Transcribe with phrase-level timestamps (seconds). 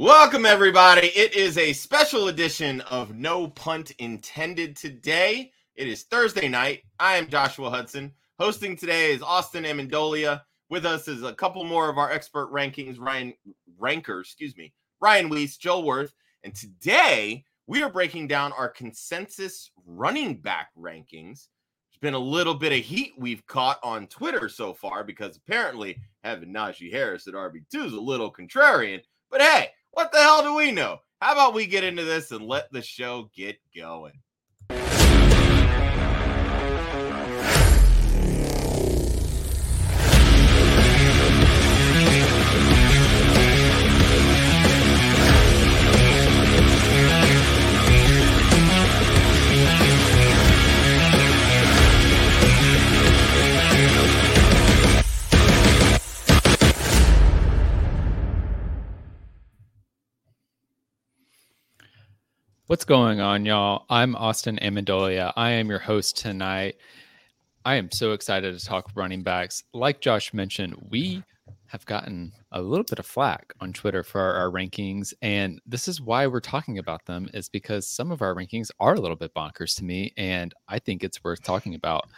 [0.00, 1.08] Welcome, everybody.
[1.08, 5.50] It is a special edition of No Punt Intended today.
[5.74, 6.82] It is Thursday night.
[7.00, 8.12] I am Joshua Hudson.
[8.38, 10.42] Hosting today is Austin Amendolia.
[10.70, 13.34] With us is a couple more of our expert rankings, Ryan
[13.76, 16.14] Ranker, excuse me, Ryan Weiss, Joel Worth.
[16.44, 21.48] And today we are breaking down our consensus running back rankings.
[21.90, 25.98] There's been a little bit of heat we've caught on Twitter so far because apparently
[26.22, 29.00] having Najee Harris at RB2 is a little contrarian.
[29.28, 30.98] But hey, what the hell do we know?
[31.20, 34.12] How about we get into this and let the show get going?
[62.68, 63.86] What's going on, y'all?
[63.88, 65.32] I'm Austin Amendolia.
[65.36, 66.76] I am your host tonight.
[67.64, 69.64] I am so excited to talk running backs.
[69.72, 71.24] Like Josh mentioned, we
[71.68, 75.88] have gotten a little bit of flack on Twitter for our, our, rankings, and this
[75.88, 77.30] is why we're talking about them.
[77.32, 80.78] Is because some of our rankings are a little bit bonkers to me, and I
[80.78, 82.10] think it's worth talking about.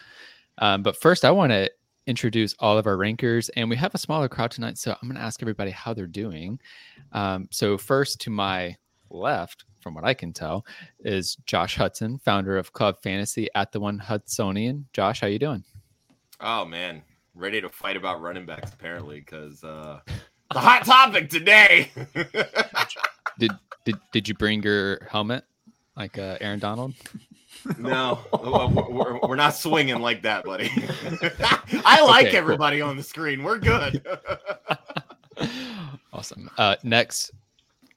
[0.59, 1.71] Um, but first, I want to
[2.09, 5.17] introduce all of our rankers, and we have a smaller crowd tonight, so I'm going
[5.17, 6.59] to ask everybody how they're doing.
[7.13, 8.77] Um, so first, to my
[9.11, 10.65] left, from what I can tell,
[11.01, 14.85] is Josh Hudson, founder of Club Fantasy at the One Hudsonian.
[14.93, 15.65] Josh, how you doing?
[16.41, 17.03] Oh man,
[17.35, 20.01] ready to fight about running backs apparently because uh,
[20.53, 21.91] the hot topic today.
[23.39, 23.53] did
[23.85, 25.45] did did you bring your helmet
[25.97, 26.95] like uh, Aaron Donald?
[27.79, 30.71] No, we're, we're, not swinging like that, buddy.
[31.85, 32.89] I like okay, everybody cool.
[32.89, 33.43] on the screen.
[33.43, 34.03] We're good.
[36.13, 36.49] awesome.
[36.57, 37.33] Uh, next,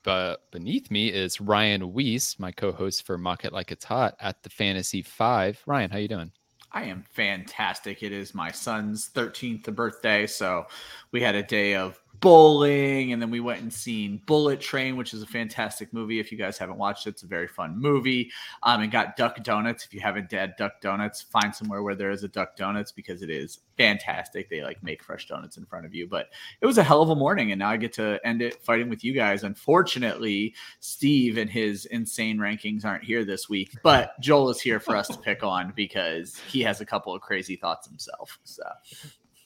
[0.03, 4.43] but beneath me is Ryan Weiss, my co-host for Mock It Like It's Hot at
[4.43, 5.61] the Fantasy Five.
[5.65, 6.31] Ryan, how you doing?
[6.71, 8.03] I am fantastic.
[8.03, 10.65] It is my son's 13th birthday, so
[11.11, 15.13] we had a day of bowling and then we went and seen bullet train which
[15.13, 16.21] is a fantastic movie.
[16.21, 18.31] If you guys haven't watched it it's a very fun movie.
[18.63, 19.83] Um and got duck donuts.
[19.83, 23.21] If you haven't had duck donuts find somewhere where there is a duck donuts because
[23.21, 24.49] it is fantastic.
[24.49, 26.07] They like make fresh donuts in front of you.
[26.07, 26.29] But
[26.61, 28.89] it was a hell of a morning and now i get to end it fighting
[28.89, 29.43] with you guys.
[29.43, 34.95] Unfortunately steve and his insane rankings aren't here this week but joel is here for
[34.95, 38.39] us to pick on because he has a couple of crazy thoughts himself.
[38.45, 38.63] So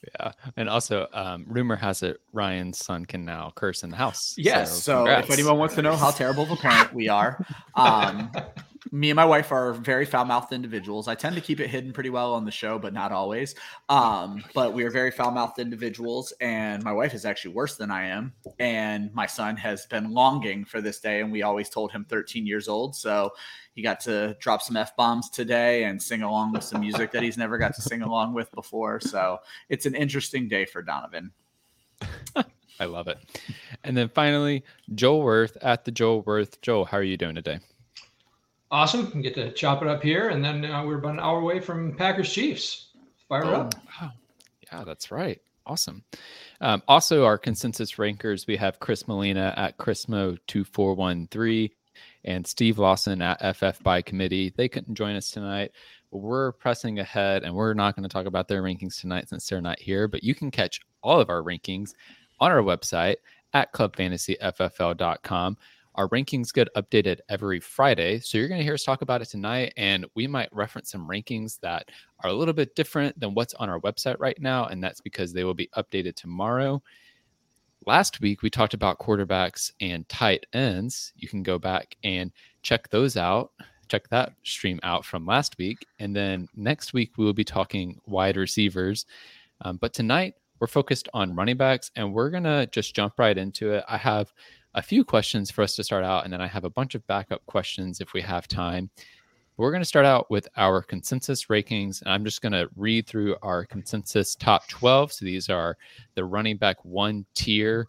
[0.02, 4.34] yeah, and also, um, rumor has it Ryan's son can now curse in the house.
[4.36, 4.82] Yes.
[4.82, 7.44] So, so if anyone wants to know how terrible of a parent we are,
[7.74, 8.30] um,
[8.92, 11.08] me and my wife are very foul-mouthed individuals.
[11.08, 13.54] I tend to keep it hidden pretty well on the show, but not always.
[13.88, 18.06] Um, but we are very foul-mouthed individuals, and my wife is actually worse than I
[18.06, 18.32] am.
[18.58, 22.46] And my son has been longing for this day, and we always told him 13
[22.46, 22.94] years old.
[22.94, 23.32] So
[23.78, 27.22] he got to drop some f bombs today and sing along with some music that
[27.22, 28.98] he's never got to sing along with before.
[28.98, 31.30] So it's an interesting day for Donovan.
[32.80, 33.18] I love it.
[33.84, 34.64] And then finally,
[34.96, 36.60] Joel Worth at the Joel Worth.
[36.60, 37.60] Joel, how are you doing today?
[38.72, 39.12] Awesome.
[39.14, 40.30] We get to chop it up here.
[40.30, 42.88] And then uh, we're about an hour away from Packers Chiefs.
[43.28, 43.74] Fire oh, up.
[44.02, 44.10] Wow.
[44.72, 45.40] Yeah, that's right.
[45.66, 46.02] Awesome.
[46.60, 51.70] Um, also, our consensus rankers, we have Chris Molina at Chrismo2413
[52.24, 54.52] and Steve Lawson at FF by committee.
[54.56, 55.72] They couldn't join us tonight.
[56.10, 59.60] We're pressing ahead and we're not going to talk about their rankings tonight since they're
[59.60, 61.94] not here, but you can catch all of our rankings
[62.40, 63.16] on our website
[63.52, 65.56] at clubfantasyffl.com.
[65.94, 68.20] Our rankings get updated every Friday.
[68.20, 71.08] So you're going to hear us talk about it tonight, and we might reference some
[71.08, 71.90] rankings that
[72.22, 74.66] are a little bit different than what's on our website right now.
[74.66, 76.80] And that's because they will be updated tomorrow.
[77.86, 81.12] Last week, we talked about quarterbacks and tight ends.
[81.16, 83.52] You can go back and check those out.
[83.88, 85.86] Check that stream out from last week.
[85.98, 89.06] And then next week, we will be talking wide receivers.
[89.62, 93.38] Um, but tonight, we're focused on running backs, and we're going to just jump right
[93.38, 93.84] into it.
[93.88, 94.32] I have
[94.74, 97.06] a few questions for us to start out, and then I have a bunch of
[97.06, 98.90] backup questions if we have time.
[99.58, 103.08] We're going to start out with our consensus rankings, and I'm just going to read
[103.08, 105.12] through our consensus top 12.
[105.12, 105.76] So these are
[106.14, 107.88] the running back one tier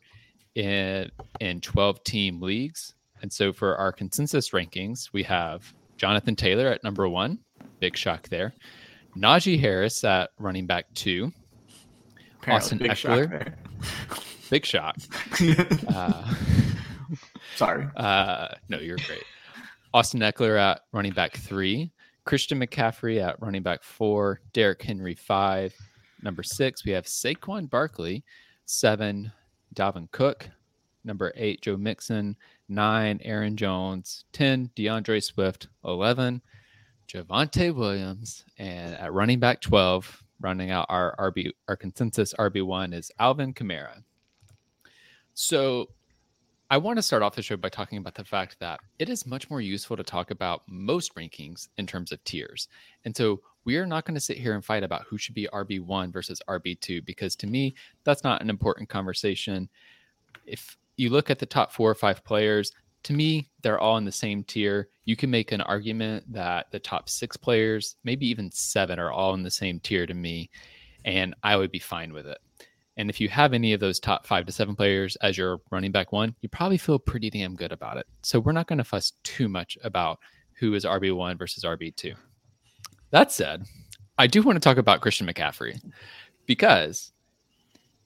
[0.56, 2.96] in in 12 team leagues.
[3.22, 7.38] And so for our consensus rankings, we have Jonathan Taylor at number one,
[7.80, 8.56] big shock there.
[9.16, 11.32] Najee Harris at running back two.
[12.42, 13.54] Apparently Austin Ekeler,
[14.50, 14.98] big shock.
[15.94, 16.34] uh,
[17.56, 17.88] Sorry.
[17.96, 19.24] Uh, no, you're great.
[19.94, 21.92] Austin Ekeler at running back three.
[22.26, 24.40] Christian McCaffrey at running back four.
[24.54, 25.76] Derrick Henry five.
[26.22, 28.24] Number six, we have Saquon Barkley.
[28.66, 29.32] Seven,
[29.76, 30.48] Dalvin Cook.
[31.04, 32.36] number eight, Joe Mixon,
[32.68, 36.42] nine, Aaron Jones, 10, DeAndre Swift, 11,
[37.08, 43.12] Javonte Williams, and at running back 12, rounding out our RB, our consensus RB1 is
[43.20, 44.04] Alvin Kamara.
[45.34, 45.90] So
[46.72, 49.26] I want to start off the show by talking about the fact that it is
[49.26, 52.68] much more useful to talk about most rankings in terms of tiers.
[53.06, 55.48] And so we are not going to sit here and fight about who should be
[55.52, 57.74] RB1 versus RB2 because to me,
[58.04, 59.68] that's not an important conversation.
[60.46, 64.06] If you look at the top four or five players, to me, they're all in
[64.06, 64.90] the same tier.
[65.06, 69.34] You can make an argument that the top six players, maybe even seven, are all
[69.34, 70.52] in the same tier to me,
[71.04, 72.38] and I would be fine with it.
[73.00, 75.94] And if you have any of those top five to seven players as your running
[75.94, 78.06] back one, you probably feel pretty damn good about it.
[78.24, 80.20] So we're not going to fuss too much about
[80.56, 82.14] who is RB1 versus RB2.
[83.12, 83.64] That said,
[84.18, 85.82] I do want to talk about Christian McCaffrey
[86.46, 87.14] because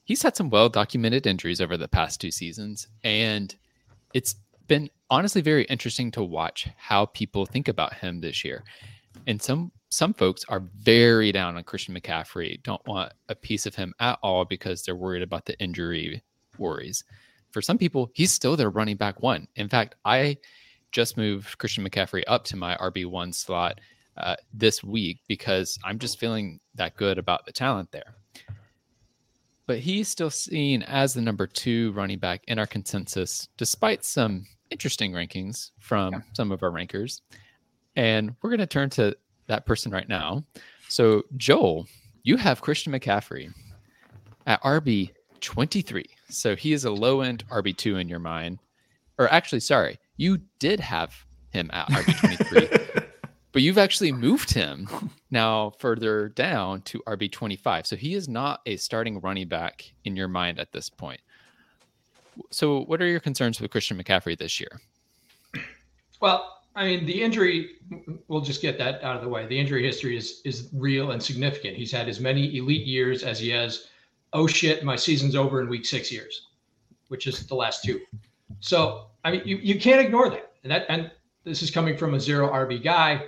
[0.04, 2.86] he's had some well documented injuries over the past two seasons.
[3.02, 3.52] And
[4.12, 4.36] it's
[4.68, 8.62] been honestly very interesting to watch how people think about him this year.
[9.26, 13.74] And some some folks are very down on Christian McCaffrey, don't want a piece of
[13.74, 16.22] him at all because they're worried about the injury
[16.58, 17.04] worries.
[17.52, 19.46] For some people, he's still their running back one.
[19.54, 20.36] In fact, I
[20.90, 23.80] just moved Christian McCaffrey up to my RB1 slot
[24.16, 28.14] uh, this week because I'm just feeling that good about the talent there.
[29.66, 34.46] But he's still seen as the number two running back in our consensus, despite some
[34.70, 36.20] interesting rankings from yeah.
[36.32, 37.22] some of our rankers.
[37.96, 40.44] And we're going to turn to that person right now.
[40.88, 41.86] So, Joel,
[42.22, 43.52] you have Christian McCaffrey
[44.46, 45.10] at RB
[45.40, 46.04] 23.
[46.28, 48.58] So he is a low end RB 2 in your mind.
[49.18, 51.14] Or actually, sorry, you did have
[51.50, 53.04] him at RB 23,
[53.52, 54.88] but you've actually moved him
[55.30, 57.86] now further down to RB 25.
[57.86, 61.20] So he is not a starting running back in your mind at this point.
[62.50, 64.80] So, what are your concerns with Christian McCaffrey this year?
[66.20, 67.76] Well, I mean, the injury,
[68.26, 69.46] we'll just get that out of the way.
[69.46, 71.76] The injury history is is real and significant.
[71.76, 73.88] He's had as many elite years as he has,
[74.32, 76.48] oh shit, my season's over in week six years,
[77.08, 78.00] which is the last two.
[78.60, 80.52] So, I mean, you, you can't ignore that.
[80.64, 81.10] And that and
[81.44, 83.24] this is coming from a zero RB guy.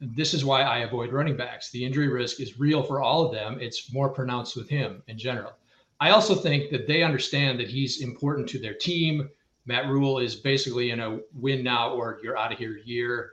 [0.00, 1.70] This is why I avoid running backs.
[1.70, 3.58] The injury risk is real for all of them.
[3.60, 5.52] It's more pronounced with him in general.
[6.00, 9.30] I also think that they understand that he's important to their team
[9.66, 13.32] Matt Rhule is basically in a win now or you're out of here year.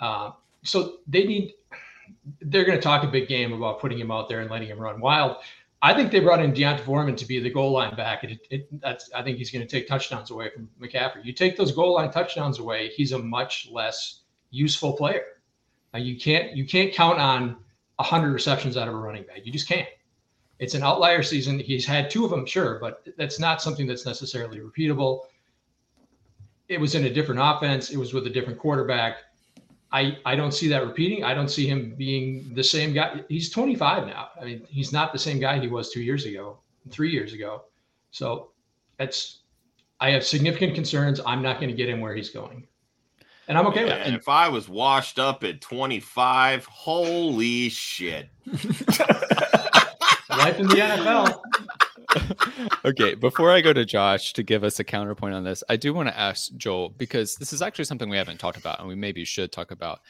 [0.00, 0.30] Uh,
[0.62, 1.54] so they need,
[2.40, 4.78] they're going to talk a big game about putting him out there and letting him
[4.78, 5.36] run wild.
[5.84, 8.22] I think they brought in D'Onta Foreman to be the goal line back.
[8.22, 11.24] It, it, that's, I think he's going to take touchdowns away from McCaffrey.
[11.24, 14.20] You take those goal line touchdowns away, he's a much less
[14.50, 15.24] useful player.
[15.92, 17.56] Now you can't you can't count on
[17.98, 19.44] hundred receptions out of a running back.
[19.44, 19.88] You just can't.
[20.58, 21.58] It's an outlier season.
[21.58, 25.20] He's had two of them, sure, but that's not something that's necessarily repeatable
[26.72, 27.90] it was in a different offense.
[27.90, 29.18] It was with a different quarterback.
[29.92, 31.22] I, I don't see that repeating.
[31.22, 33.22] I don't see him being the same guy.
[33.28, 34.28] He's 25 now.
[34.40, 36.58] I mean, he's not the same guy he was two years ago,
[36.90, 37.64] three years ago.
[38.10, 38.52] So
[38.98, 39.40] that's,
[40.00, 41.20] I have significant concerns.
[41.26, 42.66] I'm not going to get him where he's going.
[43.48, 44.06] And I'm okay yeah, with it.
[44.06, 48.30] And if I was washed up at 25, holy shit.
[48.46, 48.58] Life
[50.58, 51.38] in the NFL.
[52.84, 55.94] okay, before I go to Josh to give us a counterpoint on this, I do
[55.94, 58.94] want to ask Joel because this is actually something we haven't talked about and we
[58.94, 60.00] maybe should talk about.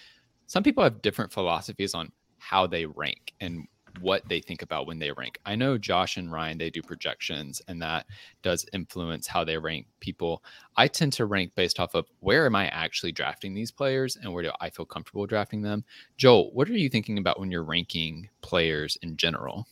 [0.47, 3.67] Some people have different philosophies on how they rank and
[4.01, 5.39] what they think about when they rank.
[5.45, 8.07] I know Josh and Ryan they do projections and that
[8.43, 10.43] does influence how they rank people.
[10.77, 14.33] I tend to rank based off of where am I actually drafting these players and
[14.33, 15.85] where do I feel comfortable drafting them.
[16.17, 19.67] Joel, what are you thinking about when you're ranking players in general?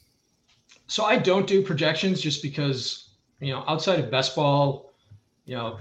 [0.91, 4.93] So I don't do projections just because, you know, outside of best ball,
[5.45, 5.79] you know,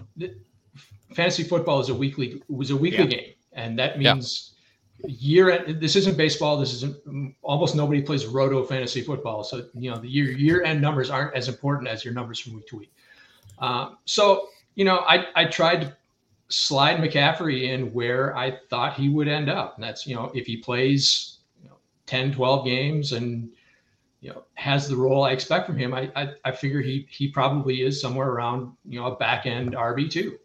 [1.16, 3.18] fantasy football is a weekly was a weekly yeah.
[3.18, 4.52] game, and that means
[5.00, 5.16] yeah.
[5.20, 5.82] year end.
[5.82, 6.60] This isn't baseball.
[6.60, 9.44] This isn't almost nobody plays roto fantasy football.
[9.44, 12.54] So you know, the year year end numbers aren't as important as your numbers from
[12.54, 12.94] week to week.
[13.58, 15.98] Uh, so you know, I I tried to
[16.50, 20.46] slide McCaffrey in where I thought he would end up, and that's you know if
[20.46, 23.50] he plays you know, 10, 12 games and
[24.22, 27.28] you know has the role I expect from him, I I, I figure he he
[27.30, 30.38] probably is somewhere around you know a back end RB two.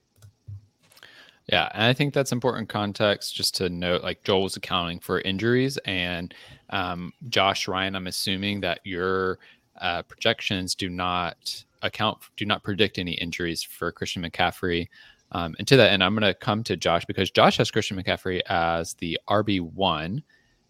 [1.46, 4.02] Yeah, and I think that's important context just to note.
[4.02, 6.34] Like Joel was accounting for injuries, and
[6.70, 9.38] um, Josh Ryan, I'm assuming that your
[9.80, 14.88] uh, projections do not account, do not predict any injuries for Christian McCaffrey.
[15.32, 18.00] Um, and to that end, I'm going to come to Josh because Josh has Christian
[18.02, 20.22] McCaffrey as the RB one,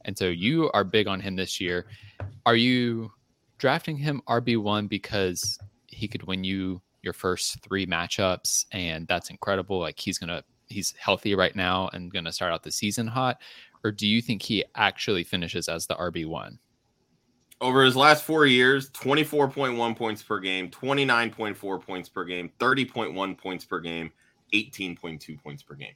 [0.05, 1.87] and so you are big on him this year.
[2.47, 3.11] Are you
[3.59, 9.79] drafting him RB1 because he could win you your first three matchups, and that's incredible.
[9.79, 13.41] Like he's gonna he's healthy right now and gonna start out the season hot,
[13.85, 16.59] or do you think he actually finishes as the RB one?
[17.61, 23.65] Over his last four years, 24.1 points per game, 29.4 points per game, 30.1 points
[23.65, 24.11] per game,
[24.53, 25.95] 18.2 points per game.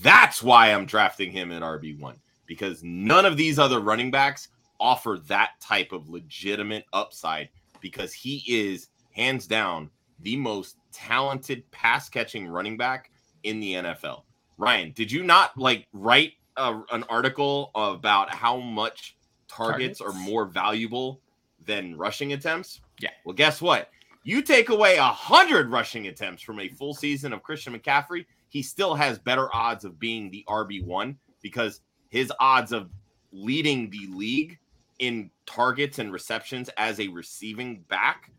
[0.00, 2.16] That's why I'm drafting him at RB1
[2.46, 4.48] because none of these other running backs
[4.80, 7.48] offer that type of legitimate upside
[7.80, 13.10] because he is hands down the most talented pass catching running back
[13.42, 14.22] in the NFL.
[14.58, 19.16] Ryan, did you not like write a, an article about how much
[19.48, 21.20] targets, targets are more valuable
[21.64, 22.80] than rushing attempts?
[23.00, 23.10] Yeah.
[23.24, 23.90] Well, guess what?
[24.22, 28.62] You take away a hundred rushing attempts from a full season of Christian McCaffrey, he
[28.62, 31.80] still has better odds of being the RB one because
[32.14, 32.90] his odds of
[33.32, 34.56] leading the league
[35.00, 38.30] in targets and receptions as a receiving back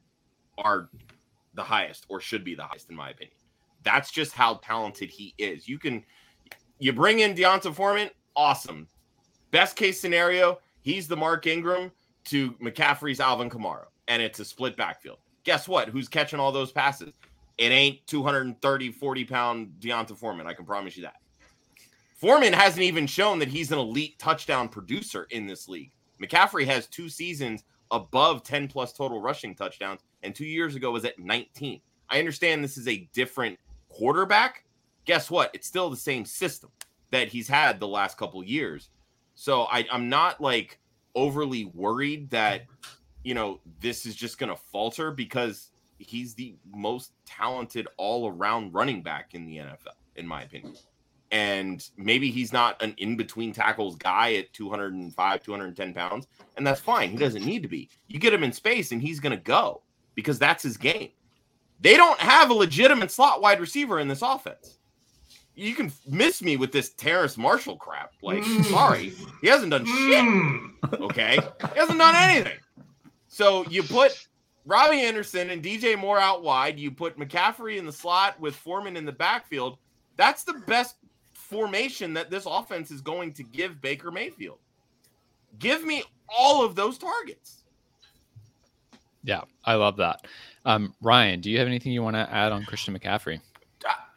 [0.58, 0.88] are
[1.56, 3.36] the highest or should be the highest in my opinion.
[3.84, 5.68] That's just how talented he is.
[5.68, 6.06] You can
[6.80, 8.88] you bring in D'Onta Foreman, awesome.
[9.52, 11.92] Best case scenario, he's the Mark Ingram
[12.26, 15.18] to McCaffrey's Alvin Kamara, and it's a split backfield.
[15.44, 15.90] Guess what?
[15.90, 17.12] Who's catching all those passes?
[17.58, 20.48] It ain't 230, 40 pound D'Onta Foreman.
[20.48, 21.16] I can promise you that.
[22.26, 25.92] Foreman hasn't even shown that he's an elite touchdown producer in this league.
[26.20, 31.06] McCaffrey has two seasons above 10 plus total rushing touchdowns, and two years ago was
[31.06, 31.80] at 19.
[32.10, 34.64] I understand this is a different quarterback.
[35.06, 35.52] Guess what?
[35.54, 36.72] It's still the same system
[37.12, 38.90] that he's had the last couple years.
[39.36, 40.80] So I, I'm not like
[41.14, 42.64] overly worried that,
[43.24, 48.74] you know, this is just going to falter because he's the most talented all around
[48.74, 50.74] running back in the NFL, in my opinion
[51.32, 56.28] and maybe he's not an in between tackles guy at 205, 210 pounds,
[56.58, 57.10] and that's fine.
[57.10, 57.90] He doesn't need to be.
[58.08, 59.82] You get him in space, and he's going to go
[60.14, 61.10] because that's his game.
[61.82, 64.78] They don't have a legitimate slot wide receiver in this offense.
[65.56, 68.14] You can miss me with this Terrace Marshall crap.
[68.22, 68.66] Like, mm.
[68.66, 70.70] sorry, he hasn't done mm.
[70.84, 71.02] shit.
[71.02, 71.40] Okay,
[71.74, 72.58] he hasn't done anything.
[73.28, 74.28] So you put
[74.66, 76.80] Robbie Anderson and DJ Moore out wide.
[76.80, 79.78] You put McCaffrey in the slot with Foreman in the backfield.
[80.18, 80.96] That's the best
[81.56, 84.60] formation that this offense is going to give Baker Mayfield.
[85.58, 87.64] Give me all of those targets.
[89.24, 90.28] Yeah, I love that.
[90.66, 93.40] Um, Ryan, do you have anything you want to add on Christian McCaffrey?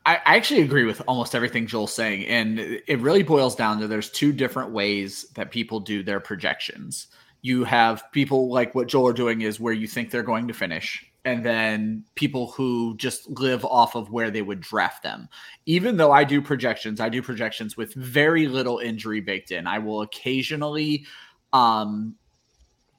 [0.05, 2.25] I actually agree with almost everything Joel's saying.
[2.27, 7.09] And it really boils down to there's two different ways that people do their projections.
[7.43, 10.55] You have people like what Joel are doing is where you think they're going to
[10.55, 15.29] finish and then people who just live off of where they would draft them.
[15.67, 19.67] Even though I do projections, I do projections with very little injury baked in.
[19.67, 21.05] I will occasionally
[21.53, 22.15] um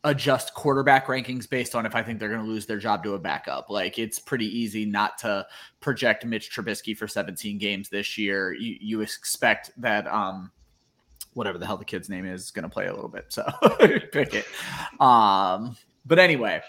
[0.06, 3.16] adjust quarterback rankings based on if I think they're going to lose their job to
[3.16, 3.70] a backup.
[3.70, 5.46] Like it's pretty easy not to
[5.82, 8.54] project Mitch Trubisky for 17 games this year.
[8.54, 10.52] You, you expect that um
[11.34, 13.26] whatever the hell the kid's name is, is going to play a little bit.
[13.30, 13.44] So
[14.12, 14.46] pick it.
[15.02, 16.62] Um but anyway,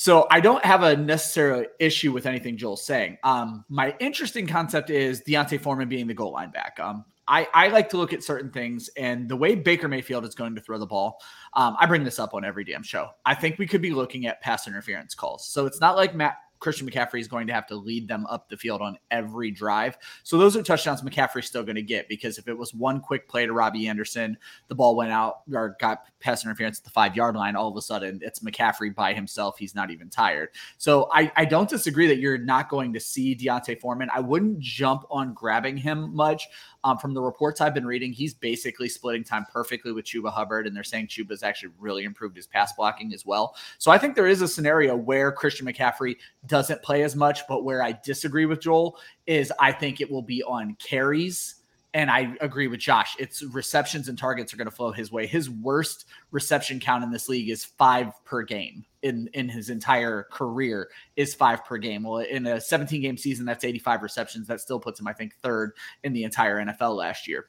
[0.00, 3.18] so I don't have a necessary issue with anything Joel's saying.
[3.24, 6.78] Um, my interesting concept is D'Onta Foreman being the goal line back.
[6.78, 10.36] Um, I, I like to look at certain things and the way Baker Mayfield is
[10.36, 11.20] going to throw the ball.
[11.54, 13.08] Um, I bring this up on every damn show.
[13.26, 15.48] I think we could be looking at pass interference calls.
[15.48, 18.48] So it's not like Matt Christian McCaffrey is going to have to lead them up
[18.48, 19.98] the field on every drive.
[20.22, 23.28] So those are touchdowns McCaffrey's still going to get because if it was one quick
[23.28, 24.36] play to Robbie Anderson,
[24.68, 27.76] the ball went out or got pass interference at the five yard line, all of
[27.76, 29.58] a sudden it's McCaffrey by himself.
[29.58, 30.50] He's not even tired.
[30.78, 34.10] So I, I don't disagree that you're not going to see D'Onta Foreman.
[34.12, 36.48] I wouldn't jump on grabbing him much.
[36.88, 40.66] Um, from the reports I've been reading, he's basically splitting time perfectly with Chuba Hubbard,
[40.66, 43.56] and they're saying Chuba's actually really improved his pass blocking as well.
[43.76, 46.16] So I think there is a scenario where Christian McCaffrey
[46.46, 50.22] doesn't play as much, but where I disagree with Joel is I think it will
[50.22, 51.56] be on carries
[51.98, 53.16] and I agree with Josh.
[53.18, 55.26] It's receptions and targets are going to flow his way.
[55.26, 60.22] His worst reception count in this league is five per game in in his entire
[60.30, 62.04] career is five per game.
[62.04, 64.46] Well, in a 17 game season, that's 85 receptions.
[64.46, 65.72] That still puts him, I think, third
[66.04, 67.48] in the entire NFL last year.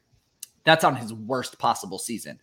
[0.63, 2.39] That's on his worst possible season.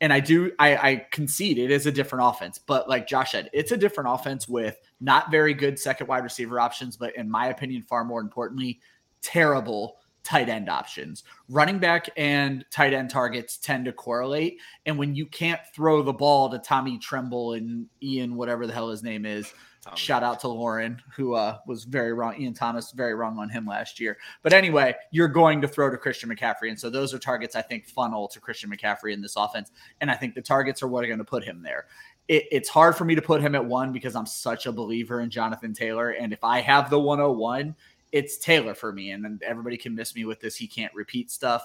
[0.00, 3.50] And I do, I, I concede it is a different offense, but like Josh said,
[3.52, 7.48] it's a different offense with not very good second wide receiver options, but in my
[7.48, 8.80] opinion, far more importantly,
[9.20, 11.24] terrible tight end options.
[11.48, 14.58] Running back and tight end targets tend to correlate.
[14.86, 18.90] And when you can't throw the ball to Tommy Tremble and Ian, whatever the hell
[18.90, 19.96] his name is, Tommy.
[19.96, 22.38] shout out to Lauren, who uh, was very wrong.
[22.38, 24.18] Ian Thomas, very wrong on him last year.
[24.42, 26.68] But anyway, you're going to throw to Christian McCaffrey.
[26.68, 29.72] And so those are targets I think funnel to Christian McCaffrey in this offense.
[30.02, 31.86] And I think the targets are what are going to put him there
[32.30, 35.20] it, it's hard for me to put him at one because I'm such a believer
[35.20, 36.10] in Jonathan Taylor.
[36.10, 37.74] And if I have the 101,
[38.12, 39.12] it's Taylor for me.
[39.12, 40.56] And then everybody can miss me with this.
[40.56, 41.64] He can't repeat stuff.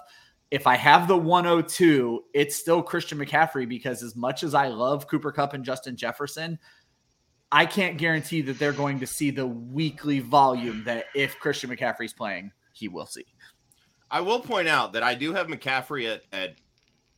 [0.52, 5.08] If I have the 102, it's still Christian McCaffrey because as much as I love
[5.08, 6.60] Cooper Kupp and Justin Jefferson,
[7.52, 12.14] I can't guarantee that they're going to see the weekly volume that if Christian McCaffrey's
[12.14, 13.25] playing, he will see.
[14.12, 16.56] I will point out that I do have McCaffrey at, at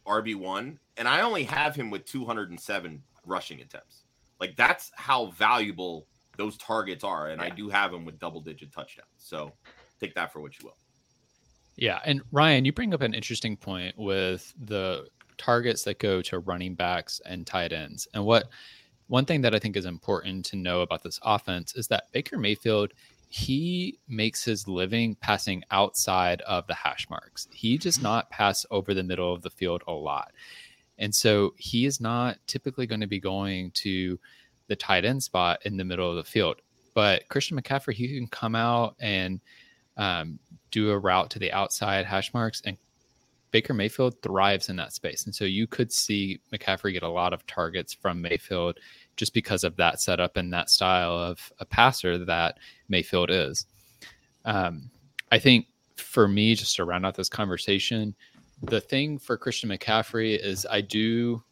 [0.05, 4.03] RB1, and I only have him with 207 rushing attempts.
[4.39, 6.07] Like that's how valuable
[6.37, 7.29] those targets are.
[7.29, 7.47] And yeah.
[7.47, 9.07] I do have him with double digit touchdowns.
[9.17, 9.51] So
[9.99, 10.77] take that for what you will.
[11.75, 11.99] Yeah.
[12.05, 16.73] And Ryan, you bring up an interesting point with the targets that go to running
[16.73, 18.07] backs and tight ends.
[18.13, 18.49] And what
[19.07, 22.37] one thing that I think is important to know about this offense is that Baker
[22.37, 22.93] Mayfield,
[23.29, 27.47] he makes his living passing outside of the hash marks.
[27.51, 30.31] He does not pass over the middle of the field a lot.
[30.97, 34.19] And so he is not typically going to be going to
[34.67, 36.61] the tight end spot in the middle of the field.
[36.93, 39.39] But Christian McCaffrey, he can come out and
[39.97, 40.39] um,
[40.71, 42.77] do a route to the outside hash marks, and
[43.51, 45.25] Baker Mayfield thrives in that space.
[45.25, 48.79] And so you could see McCaffrey get a lot of targets from Mayfield
[49.15, 52.57] just because of that setup and that style of a passer that
[52.89, 53.65] Mayfield is.
[54.45, 54.89] Um,
[55.31, 58.15] I think for me, just to round out this conversation,
[58.63, 61.43] the thing for Christian McCaffrey is I do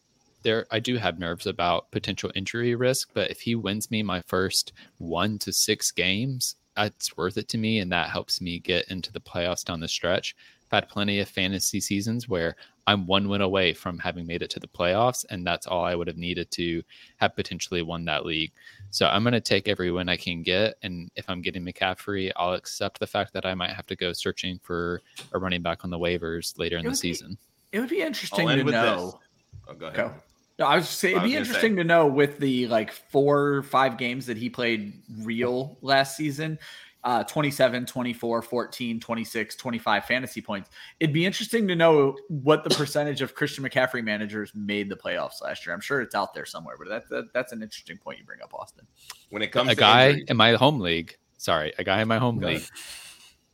[0.46, 4.22] there I do have nerves about potential injury risk, but if he wins me my
[4.28, 8.88] first one to six games, that's worth it to me, and that helps me get
[8.90, 10.36] into the playoffs down the stretch.
[10.66, 12.56] I've had plenty of fantasy seasons where
[12.88, 15.96] I'm one win away from having made it to the playoffs, and that's all I
[15.96, 16.84] would have needed to
[17.18, 18.52] have potentially won that league.
[18.92, 22.32] So I'm going to take every win I can get, and if I'm getting McCaffrey,
[22.36, 25.02] I'll accept the fact that I might have to go searching for
[25.34, 27.38] a running back on the waivers later in the season.
[27.72, 29.20] Be, it would be interesting to know.
[29.68, 29.98] Oh, go ahead.
[29.98, 30.14] Go.
[30.57, 31.77] No, I was saying it'd be interesting say.
[31.77, 36.57] to know with the like four or five games that he played real last season,
[37.05, 40.71] uh, 27, 24, 14, 26, 25 fantasy points.
[41.00, 45.41] It'd be interesting to know what the percentage of Christian McCaffrey managers made the playoffs
[45.44, 45.75] last year.
[45.75, 48.41] I'm sure it's out there somewhere, but that, that that's an interesting point you bring
[48.41, 48.87] up, Austin.
[49.29, 50.25] When it comes to a guy injuries.
[50.29, 52.63] in my home league, sorry, a guy in my home league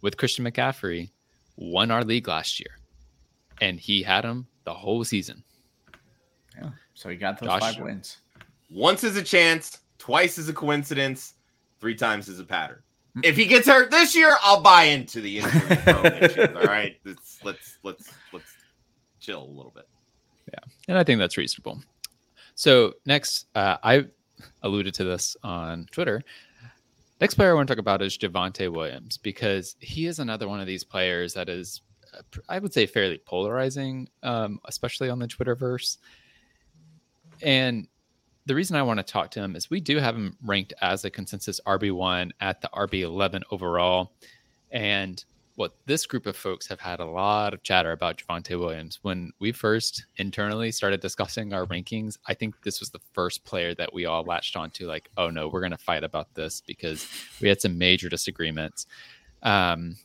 [0.02, 1.10] with Christian McCaffrey
[1.58, 2.78] won our league last year,
[3.60, 5.44] and he had him the whole season.
[6.56, 8.18] Yeah, so he got those Josh, five wins.
[8.70, 11.34] Once is a chance, twice is a coincidence,
[11.80, 12.82] three times is a pattern.
[13.24, 15.78] If he gets hurt this year, I'll buy into the injury
[16.56, 18.46] All right, let's let's let's let's
[19.20, 19.88] chill a little bit.
[20.48, 21.82] Yeah, and I think that's reasonable.
[22.56, 24.06] So next, uh, I
[24.64, 26.24] alluded to this on Twitter.
[27.20, 30.60] Next player I want to talk about is Javonte Williams because he is another one
[30.60, 31.82] of these players that is,
[32.50, 35.98] I would say, fairly polarizing, um, especially on the Twitterverse.
[37.44, 37.88] And
[38.46, 41.06] the reason I want to talk to him is we do have him ranked as
[41.06, 44.14] a consensus RB1 at the RB11 overall.
[44.72, 45.24] And
[45.56, 49.00] what this group of folks have had a lot of chatter about Javonte Williams.
[49.04, 53.76] When we first internally started discussing our rankings, I think this was the first player
[53.76, 57.08] that we all latched onto, like, oh no, we're going to fight about this because
[57.42, 58.88] we had some major disagreements.
[59.44, 59.98] Um,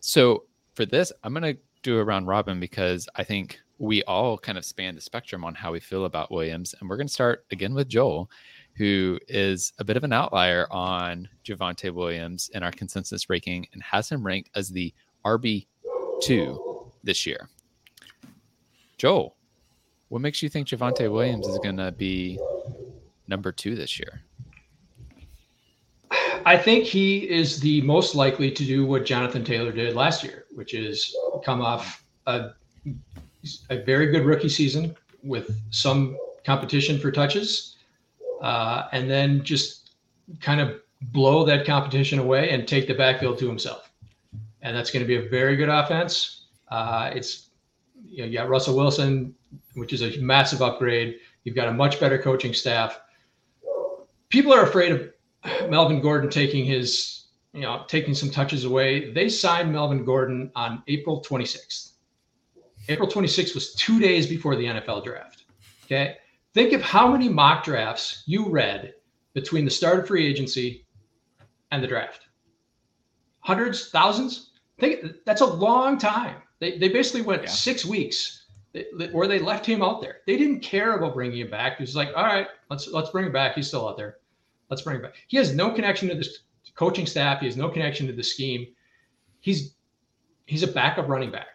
[0.00, 4.36] so for this, I'm going to do a round robin because I think we all
[4.36, 6.74] kind of span the spectrum on how we feel about Williams.
[6.80, 8.30] And we're going to start again with Joel,
[8.76, 13.82] who is a bit of an outlier on Javonte Williams in our consensus ranking and
[13.82, 14.92] has him ranked as the
[15.24, 17.48] RB2 this year.
[18.96, 19.36] Joel,
[20.08, 22.38] what makes you think Javonte Williams is going to be
[23.28, 24.22] number two this year?
[26.44, 30.46] I think he is the most likely to do what Jonathan Taylor did last year,
[30.54, 31.14] which is
[31.44, 32.50] come off a
[33.70, 37.76] a very good rookie season with some competition for touches,
[38.42, 39.92] uh, and then just
[40.40, 43.90] kind of blow that competition away and take the backfield to himself.
[44.62, 46.46] And that's going to be a very good offense.
[46.68, 47.50] Uh, it's
[48.06, 49.34] you know you got Russell Wilson,
[49.74, 51.18] which is a massive upgrade.
[51.44, 53.00] You've got a much better coaching staff.
[54.28, 55.10] People are afraid of
[55.70, 59.12] Melvin Gordon taking his you know taking some touches away.
[59.12, 61.92] They signed Melvin Gordon on April 26th.
[62.88, 65.44] April 26th was two days before the NFL draft.
[65.84, 66.16] Okay.
[66.54, 68.94] Think of how many mock drafts you read
[69.34, 70.86] between the start of free agency
[71.70, 72.28] and the draft.
[73.40, 74.50] Hundreds, thousands.
[74.78, 76.36] Think that's a long time.
[76.60, 77.48] They, they basically went yeah.
[77.48, 78.46] six weeks
[79.12, 80.18] or they left him out there.
[80.26, 81.74] They didn't care about bringing him back.
[81.74, 83.54] It was like, all right, let's let's bring him back.
[83.54, 84.16] He's still out there.
[84.70, 85.14] Let's bring him back.
[85.28, 86.28] He has no connection to the
[86.74, 87.40] coaching staff.
[87.40, 88.66] He has no connection to the scheme.
[89.40, 89.74] He's
[90.46, 91.46] he's a backup running back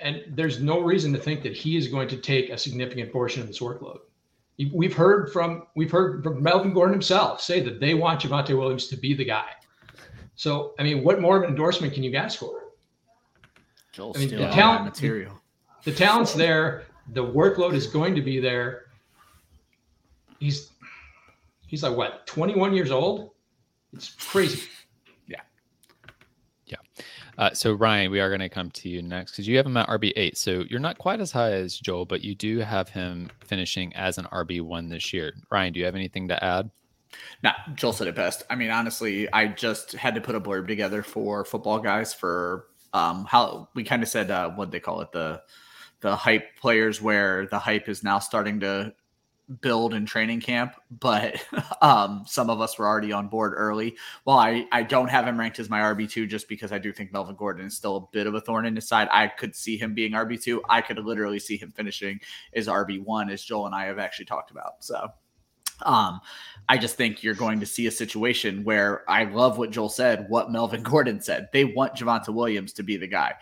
[0.00, 3.42] and there's no reason to think that he is going to take a significant portion
[3.42, 3.98] of this workload.
[4.72, 8.88] We've heard from we've heard from Melvin Gordon himself say that they want Javonte Williams
[8.88, 9.48] to be the guy.
[10.34, 12.64] So I mean, what more of an endorsement can you ask for?
[13.92, 15.40] Joel's I mean, the talent- material.
[15.84, 16.84] The talent's there.
[17.12, 18.86] The workload is going to be there.
[20.38, 20.70] He's
[21.66, 23.30] he's like what 21 years old.
[23.92, 24.62] It's crazy.
[27.40, 29.78] Uh, so Ryan, we are going to come to you next because you have him
[29.78, 30.36] at RB eight.
[30.36, 34.18] So you're not quite as high as Joel, but you do have him finishing as
[34.18, 35.32] an RB one this year.
[35.50, 36.70] Ryan, do you have anything to add?
[37.42, 38.42] Nah, Joel said it best.
[38.50, 42.66] I mean, honestly, I just had to put a blurb together for football guys for
[42.92, 45.40] um how we kind of said uh what they call it the
[46.00, 48.92] the hype players where the hype is now starting to
[49.60, 51.44] build in training camp, but
[51.82, 53.96] um some of us were already on board early.
[54.24, 57.12] While I I don't have him ranked as my RB2 just because I do think
[57.12, 59.08] Melvin Gordon is still a bit of a thorn in his side.
[59.10, 60.60] I could see him being RB2.
[60.68, 62.20] I could literally see him finishing
[62.54, 64.84] as RB1 as Joel and I have actually talked about.
[64.84, 65.10] So
[65.82, 66.20] um,
[66.68, 70.26] I just think you're going to see a situation where I love what Joel said,
[70.28, 71.48] what Melvin Gordon said.
[71.52, 73.34] They want Javonte Williams to be the guy.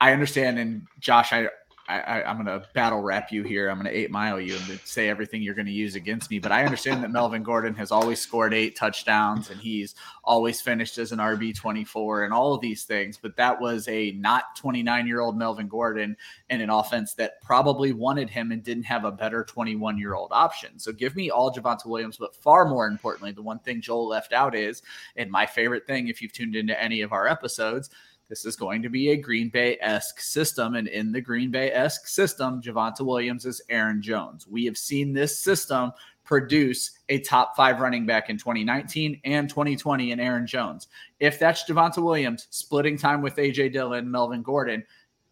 [0.00, 1.48] I understand, and Josh, I,
[1.88, 3.68] I I'm going to battle rap you here.
[3.68, 6.38] I'm going to eight mile you and say everything you're going to use against me.
[6.38, 9.94] But I understand that Melvin Gordon has always scored eight touchdowns and he's
[10.24, 13.18] always finished as an RB 24 and all of these things.
[13.20, 16.16] But that was a not 29 year old Melvin Gordon
[16.50, 20.30] in an offense that probably wanted him and didn't have a better 21 year old
[20.32, 20.78] option.
[20.78, 24.32] So give me all Javonte Williams, but far more importantly, the one thing Joel left
[24.32, 24.82] out is,
[25.16, 27.90] and my favorite thing, if you've tuned into any of our episodes,
[28.28, 30.74] this is going to be a Green Bay esque system.
[30.74, 34.46] And in the Green Bay esque system, Javonte Williams is Aaron Jones.
[34.46, 35.92] We have seen this system
[36.24, 40.88] produce a top five running back in 2019 and 2020 in Aaron Jones.
[41.20, 44.84] If that's Javonte Williams splitting time with AJ Dillon, Melvin Gordon,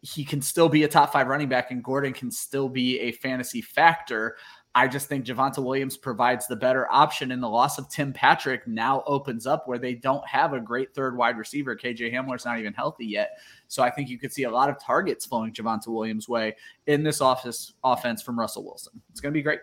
[0.03, 3.13] he can still be a top five running back, and Gordon can still be a
[3.13, 4.37] fantasy factor.
[4.77, 8.67] I just think Javonte Williams provides the better option, and the loss of Tim Patrick
[8.67, 11.77] now opens up where they don't have a great third wide receiver.
[11.77, 13.39] KJ Hamler's not even healthy yet.
[13.69, 16.57] So I think you could see a lot of targets flowing Javonte Williams' way
[16.87, 19.01] in this office offense from Russell Wilson.
[19.11, 19.61] It's going to be great.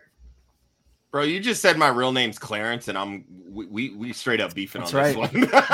[1.12, 4.54] Bro, you just said my real name's Clarence, and I'm we we, we straight up
[4.54, 5.50] beefing That's on this one.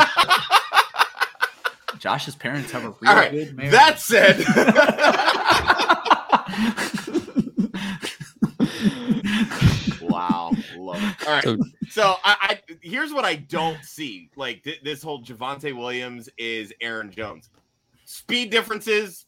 [1.99, 3.31] Josh's parents have a real right.
[3.31, 3.71] good marriage.
[3.71, 4.37] that said,
[10.01, 10.51] wow,
[10.87, 11.27] love it.
[11.27, 11.57] All right, So
[11.89, 12.35] so I,
[12.67, 14.29] I here's what I don't see.
[14.35, 17.49] Like th- this whole Javonte Williams is Aaron Jones.
[18.05, 19.25] Speed differences,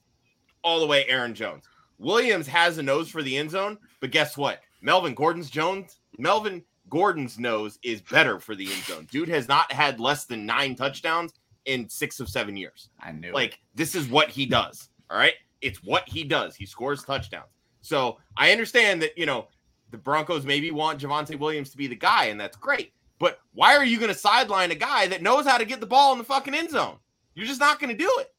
[0.64, 1.66] all the way Aaron Jones.
[1.98, 4.62] Williams has a nose for the end zone, but guess what?
[4.82, 9.08] Melvin Gordon's Jones, Melvin Gordon's nose is better for the end zone.
[9.12, 11.34] Dude has not had less than nine touchdowns
[11.66, 12.90] in six of seven years.
[13.02, 13.30] I knew.
[13.30, 13.34] it.
[13.34, 14.90] Like this is what he does.
[15.10, 15.34] All right.
[15.62, 16.56] It's what he does.
[16.56, 17.50] He scores touchdowns.
[17.82, 19.48] So I understand that, you know,
[19.92, 22.94] the Broncos maybe want Javonte Williams to be the guy, and that's great.
[23.20, 25.88] But why are you going to sideline a guy that knows how to get the
[25.88, 26.98] ball in the fucking end zone?
[27.36, 28.34] You're just not going to do it.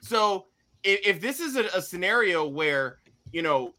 [0.00, 0.46] So
[0.82, 2.98] if, if this is a, a scenario where,
[3.32, 3.74] you know,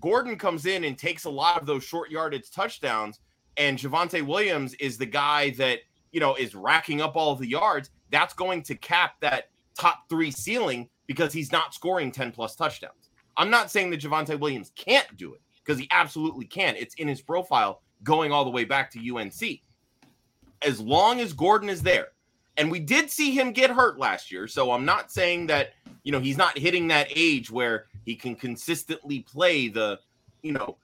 [0.00, 3.20] Gordon comes in and takes a lot of those short yardage touchdowns,
[3.56, 5.80] and Javonte Williams is the guy that,
[6.12, 10.08] you know, is racking up all of the yards, that's going to cap that top
[10.08, 13.10] three ceiling because he's not scoring 10 plus touchdowns.
[13.36, 16.76] I'm not saying that Javonte Williams can't do it because he absolutely can.
[16.76, 19.60] It's in his profile going all the way back to UNC.
[20.62, 22.08] As long as Gordon is there,
[22.56, 25.70] and we did see him get hurt last year, so I'm not saying that,
[26.04, 29.98] you know, he's not hitting that age where he can consistently play the,
[30.42, 30.76] you know,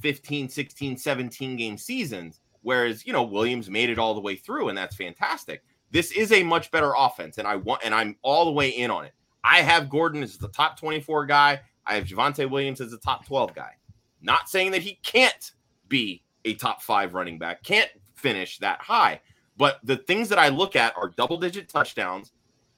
[0.00, 2.40] 15, 16, 17 game seasons.
[2.62, 5.62] Whereas, you know, Williams made it all the way through, and that's fantastic.
[5.90, 8.90] This is a much better offense, and I want and I'm all the way in
[8.90, 9.14] on it.
[9.42, 11.60] I have Gordon as the top 24 guy.
[11.86, 13.77] I have Javonte Williams as the top 12 guy.
[14.20, 15.52] Not saying that he can't
[15.88, 19.20] be a top five running back, can't finish that high.
[19.56, 22.32] But the things that I look at are double digit touchdowns,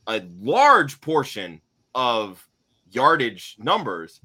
[0.07, 1.61] a large portion
[1.95, 2.47] of
[2.91, 4.21] yardage numbers,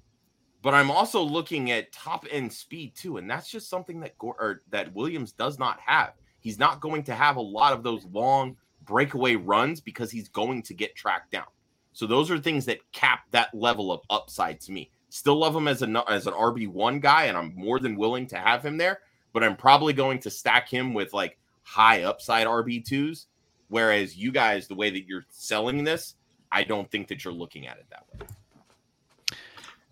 [0.62, 4.38] but I'm also looking at top end speed too, and that's just something that Gor-
[4.40, 6.14] or that Williams does not have.
[6.40, 10.64] He's not going to have a lot of those long breakaway runs because he's going
[10.64, 11.46] to get tracked down.
[11.94, 14.92] So those are things that cap that level of upside to me.
[15.16, 18.28] Still love him as an as an RB one guy, and I'm more than willing
[18.28, 19.00] to have him there.
[19.32, 23.28] But I'm probably going to stack him with like high upside RB twos.
[23.70, 26.16] Whereas you guys, the way that you're selling this,
[26.52, 28.28] I don't think that you're looking at it that way.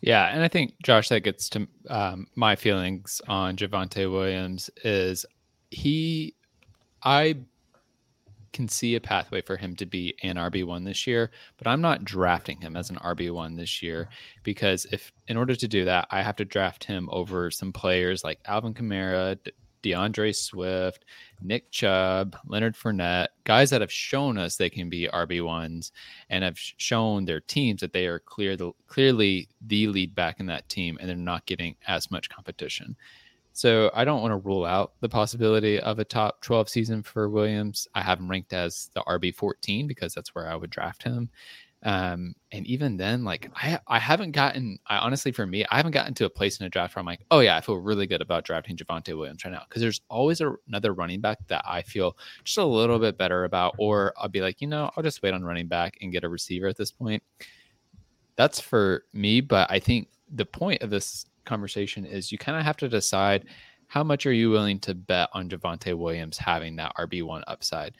[0.02, 5.26] Yeah, and I think Josh, that gets to um, my feelings on Javonte Williams is
[5.72, 6.36] he,
[7.02, 7.38] I
[8.54, 12.06] can see a pathway for him to be an RB1 this year, but I'm not
[12.06, 14.42] drafting him as an RB1 this year mm-hmm.
[14.44, 18.24] because if in order to do that, I have to draft him over some players
[18.24, 19.38] like Alvin Kamara,
[19.84, 21.06] DeAndre Swift,
[21.42, 25.92] Nick Chubb, Leonard Fournette, guys that have shown us they can be RB1s
[26.30, 30.46] and have shown their teams that they are clear the, clearly the lead back in
[30.46, 32.96] that team and they're not getting as much competition.
[33.54, 37.30] So I don't want to rule out the possibility of a top 12 season for
[37.30, 37.88] Williams.
[37.94, 41.30] I have him ranked as the RB 14 because that's where I would draft him.
[41.84, 45.92] Um, and even then, like I, I haven't gotten, I honestly, for me, I haven't
[45.92, 48.08] gotten to a place in a draft where I'm like, oh yeah, I feel really
[48.08, 49.64] good about drafting Javonte Williams right now.
[49.70, 53.44] Cause there's always a, another running back that I feel just a little bit better
[53.44, 56.24] about, or I'll be like, you know, I'll just wait on running back and get
[56.24, 57.22] a receiver at this point.
[58.36, 59.42] That's for me.
[59.42, 63.46] But I think the point of this conversation is you kind of have to decide
[63.88, 67.96] how much are you willing to bet on Javonte Williams having that RB1 upside.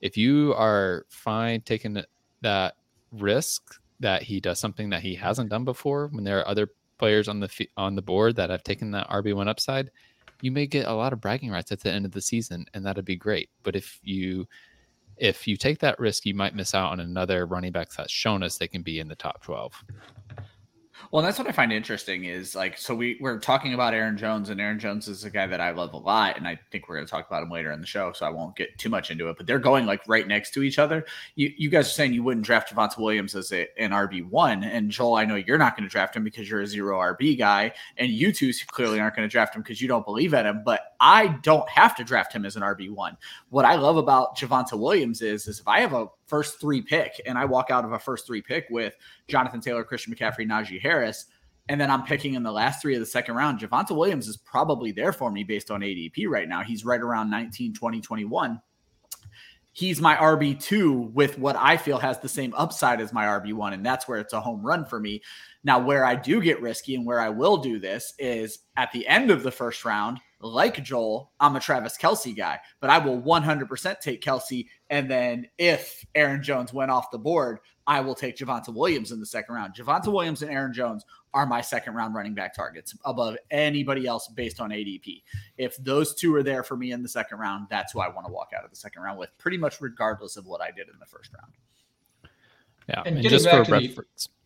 [0.00, 2.02] If you are fine taking
[2.40, 2.74] that
[3.12, 7.28] risk that he does something that he hasn't done before when there are other players
[7.28, 9.90] on the on the board that have taken that RB1 upside,
[10.40, 12.84] you may get a lot of bragging rights at the end of the season and
[12.84, 13.50] that'd be great.
[13.62, 14.46] But if you
[15.16, 18.42] if you take that risk, you might miss out on another running back that's shown
[18.42, 19.84] us they can be in the top 12.
[21.10, 24.50] Well, that's what I find interesting is like, so we, we're talking about Aaron Jones,
[24.50, 26.36] and Aaron Jones is a guy that I love a lot.
[26.36, 28.12] And I think we're going to talk about him later in the show.
[28.12, 30.62] So I won't get too much into it, but they're going like right next to
[30.62, 31.06] each other.
[31.34, 34.64] You, you guys are saying you wouldn't draft Javonte Williams as a, an RB1.
[34.64, 37.38] And Joel, I know you're not going to draft him because you're a zero RB
[37.38, 37.72] guy.
[37.96, 40.62] And you two clearly aren't going to draft him because you don't believe in him.
[40.62, 43.16] But I don't have to draft him as an RB1.
[43.50, 47.20] What I love about Javonte Williams is, is if I have a first three pick
[47.26, 48.94] and I walk out of a first three pick with
[49.28, 51.26] Jonathan Taylor, Christian McCaffrey, Najee Harris,
[51.68, 54.36] and then I'm picking in the last three of the second round, Javonte Williams is
[54.36, 56.62] probably there for me based on ADP right now.
[56.62, 58.60] He's right around 19, 20, 21.
[59.72, 63.74] He's my RB2 with what I feel has the same upside as my RB1.
[63.74, 65.22] And that's where it's a home run for me.
[65.62, 69.06] Now, where I do get risky and where I will do this is at the
[69.06, 73.20] end of the first round, like Joel, I'm a Travis Kelce guy, but I will
[73.20, 74.66] 100% take Kelce.
[74.90, 79.20] And then if Aaron Jones went off the board, I will take Javonte Williams in
[79.20, 79.74] the second round.
[79.74, 84.28] Javonte Williams and Aaron Jones are my second round running back targets above anybody else
[84.28, 85.22] based on ADP.
[85.56, 88.26] If those two are there for me in the second round, that's who I want
[88.26, 90.88] to walk out of the second round with, pretty much regardless of what I did
[90.88, 91.52] in the first round.
[92.88, 94.26] Yeah, and, and getting back to reference.
[94.26, 94.37] the,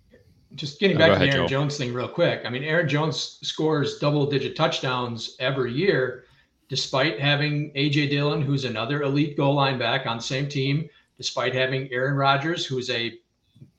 [0.54, 1.48] just getting oh, back to the Aaron Joel.
[1.48, 2.42] Jones thing real quick.
[2.44, 6.24] I mean, Aaron Jones scores double digit touchdowns every year,
[6.68, 11.54] despite having AJ Dillon, who's another elite goal line back on the same team, despite
[11.54, 13.18] having Aaron Rodgers, who's a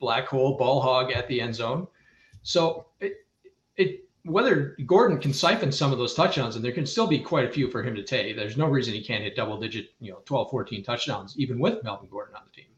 [0.00, 1.86] black hole ball hog at the end zone.
[2.42, 3.26] So it,
[3.76, 7.46] it whether Gordon can siphon some of those touchdowns, and there can still be quite
[7.46, 8.36] a few for him to take.
[8.36, 11.82] There's no reason he can't hit double digit, you know, 12, 14 touchdowns, even with
[11.84, 12.70] Melvin Gordon on the team.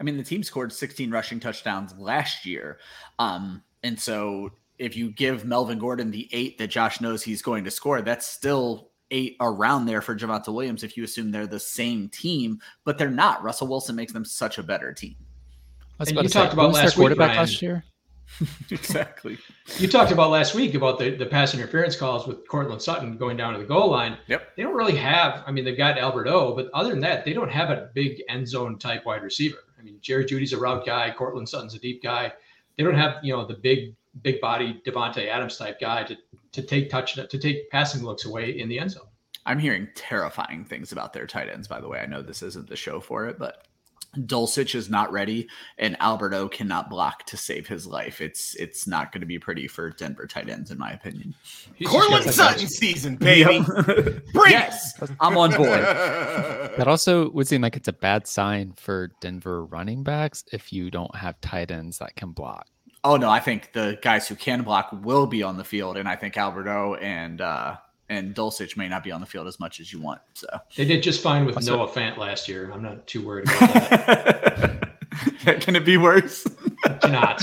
[0.00, 2.78] I mean, the team scored 16 rushing touchdowns last year.
[3.18, 7.64] Um, and so if you give Melvin Gordon the eight that Josh knows he's going
[7.64, 11.60] to score, that's still eight around there for Javonte Williams if you assume they're the
[11.60, 13.42] same team, but they're not.
[13.42, 15.16] Russell Wilson makes them such a better team.
[15.98, 17.84] I was about you to talked say, about last week, Ryan, last year.
[18.70, 19.36] exactly.
[19.78, 23.36] You talked about last week about the, the pass interference calls with Courtland Sutton going
[23.36, 24.16] down to the goal line.
[24.28, 24.56] Yep.
[24.56, 27.32] They don't really have, I mean, they've got Albert O, but other than that, they
[27.32, 29.58] don't have a big end zone type wide receiver.
[29.80, 32.32] I mean, Jerry Jeudy's a route guy, Courtland Sutton's a deep guy.
[32.76, 36.16] They don't have, you know, the big, big body Davante Adams type guy to
[36.52, 39.06] to take touch to take passing looks away in the end zone.
[39.46, 42.00] I'm hearing terrifying things about their tight ends, by the way.
[42.00, 43.66] I know this isn't the show for it, but
[44.16, 48.20] Dulcich is not ready, and Albert O cannot block to save his life.
[48.20, 51.34] It's it's not going to be pretty for Denver tight ends, in my opinion.
[51.84, 53.64] Courtland Sutton season, baby.
[54.34, 55.80] yes, I'm on board.
[55.82, 60.90] that also would seem like it's a bad sign for Denver running backs if you
[60.90, 62.66] don't have tight ends that can block.
[63.04, 66.08] Oh no, I think the guys who can block will be on the field, and
[66.08, 67.76] I think Albert O and uh,
[68.10, 70.20] and Dulcich may not be on the field as much as you want.
[70.34, 70.46] So
[70.76, 72.70] they did just fine with Noah Fant last year.
[72.70, 74.96] I'm not too worried about that.
[75.60, 76.46] Can it be worse?
[77.00, 77.42] Cannot.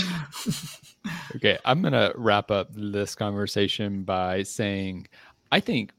[1.38, 5.08] okay, I'm gonna wrap up this conversation by saying,
[5.52, 5.94] I think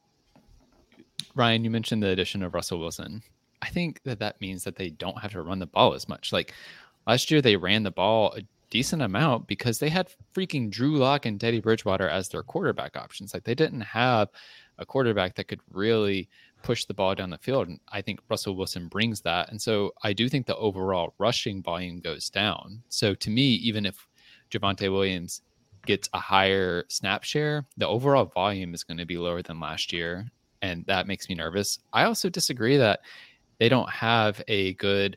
[1.34, 3.22] Ryan, you mentioned the addition of Russell Wilson.
[3.62, 6.32] I think that that means that they don't have to run the ball as much.
[6.32, 6.52] Like
[7.06, 11.26] last year, they ran the ball a decent amount because they had freaking Drew Lock
[11.26, 13.34] and Teddy Bridgewater as their quarterback options.
[13.34, 14.28] Like they didn't have
[14.78, 16.28] a quarterback that could really
[16.62, 17.68] push the ball down the field.
[17.68, 19.50] And I think Russell Wilson brings that.
[19.50, 22.82] And so I do think the overall rushing volume goes down.
[22.88, 24.06] So to me, even if
[24.50, 25.42] Javonte Williams
[25.86, 29.92] gets a higher snap share, the overall volume is going to be lower than last
[29.92, 30.30] year.
[30.62, 31.78] And that makes me nervous.
[31.92, 33.00] I also disagree that
[33.58, 35.16] they don't have a good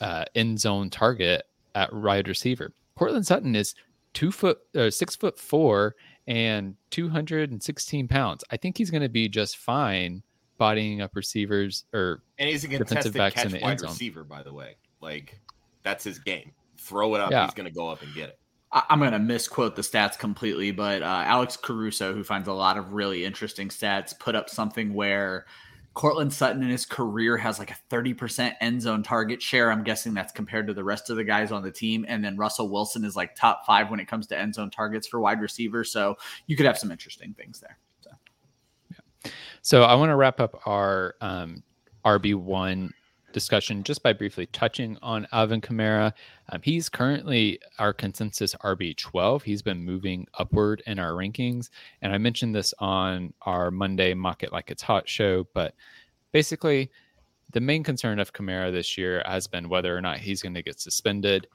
[0.00, 2.72] uh, end zone target at wide receiver.
[2.96, 3.74] Courtland Sutton is
[4.14, 5.94] two foot, uh, six foot four,
[6.26, 8.44] and 216 pounds.
[8.50, 10.22] I think he's going to be just fine
[10.58, 14.76] bodying up receivers or and he's a contested catch wide receiver, by the way.
[15.00, 15.40] Like
[15.82, 16.52] that's his game.
[16.78, 17.44] Throw it up, yeah.
[17.44, 18.38] he's going to go up and get it.
[18.72, 22.78] I'm going to misquote the stats completely, but uh, Alex Caruso, who finds a lot
[22.78, 25.44] of really interesting stats, put up something where
[25.94, 29.70] Courtland Sutton in his career has like a 30% end zone target share.
[29.70, 32.06] I'm guessing that's compared to the rest of the guys on the team.
[32.08, 35.06] And then Russell Wilson is like top five when it comes to end zone targets
[35.06, 35.92] for wide receivers.
[35.92, 37.78] So you could have some interesting things there.
[38.00, 38.10] So,
[38.90, 39.30] yeah.
[39.60, 41.62] so I want to wrap up our um,
[42.04, 42.90] RB1
[43.32, 46.12] discussion just by briefly touching on Alvin Kamara.
[46.50, 49.42] Um, he's currently our consensus RB12.
[49.42, 51.70] He's been moving upward in our rankings.
[52.00, 55.46] And I mentioned this on our Monday Mock It Like It's Hot show.
[55.54, 55.74] But
[56.32, 56.90] basically,
[57.52, 60.62] the main concern of Kamara this year has been whether or not he's going to
[60.62, 61.46] get suspended.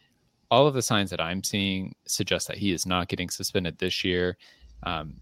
[0.49, 4.03] All of the signs that I'm seeing suggest that he is not getting suspended this
[4.03, 4.37] year.
[4.83, 5.15] Um,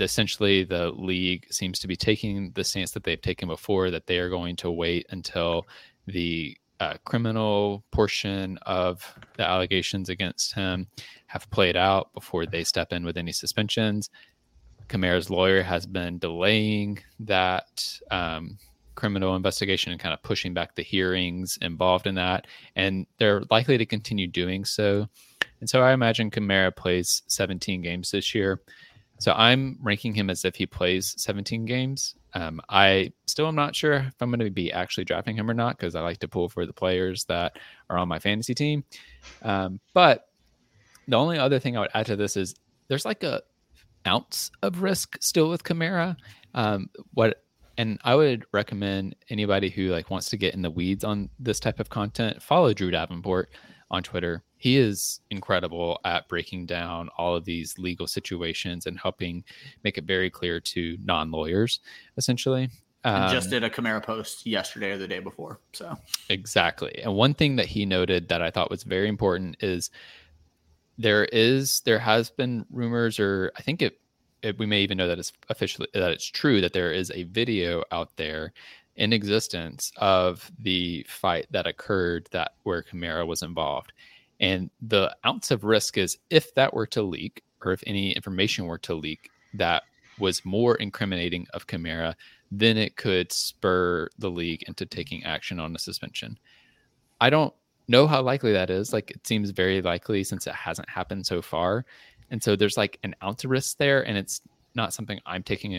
[0.00, 4.18] essentially the league seems to be taking the stance that they've taken before that they
[4.18, 5.66] are going to wait until
[6.06, 10.88] the uh, criminal portion of the allegations against him
[11.26, 14.10] have played out before they step in with any suspensions.
[14.88, 18.58] Kamara's lawyer has been delaying that um,
[18.94, 22.46] criminal investigation and kind of pushing back the hearings involved in that.
[22.76, 25.06] And they're likely to continue doing so.
[25.60, 28.60] And so I imagine Kamara plays 17 games this year.
[29.18, 32.16] So I'm ranking him as if he plays 17 games.
[32.34, 35.54] Um, I still am not sure if I'm going to be actually drafting him or
[35.54, 37.58] not because I like to pull for the players that
[37.90, 38.84] are on my fantasy team.
[39.42, 40.28] Um, but
[41.08, 42.54] the only other thing I would add to this is
[42.88, 43.42] there's like a
[44.06, 46.16] ounce of risk still with Kamara.
[46.54, 47.42] Um, what
[47.78, 51.58] and I would recommend anybody who like wants to get in the weeds on this
[51.58, 53.50] type of content follow Drew Davenport
[53.90, 54.42] on Twitter.
[54.62, 59.42] He is incredible at breaking down all of these legal situations and helping
[59.82, 61.80] make it very clear to non lawyers,
[62.16, 62.70] essentially.
[63.02, 65.58] Um, just did a Kamara post yesterday or the day before.
[65.72, 65.96] So
[66.28, 66.96] exactly.
[67.02, 69.90] And one thing that he noted that I thought was very important is
[70.96, 73.98] there is there has been rumors, or I think it,
[74.42, 77.24] it we may even know that it's officially that it's true that there is a
[77.24, 78.52] video out there
[78.94, 83.92] in existence of the fight that occurred that where Kamara was involved.
[84.42, 88.66] And the ounce of risk is if that were to leak, or if any information
[88.66, 89.84] were to leak that
[90.18, 92.14] was more incriminating of Kamara,
[92.50, 96.38] then it could spur the league into taking action on the suspension.
[97.20, 97.54] I don't
[97.88, 98.92] know how likely that is.
[98.92, 101.84] Like it seems very likely since it hasn't happened so far.
[102.30, 104.40] And so there's like an ounce of risk there, and it's
[104.74, 105.72] not something I'm taking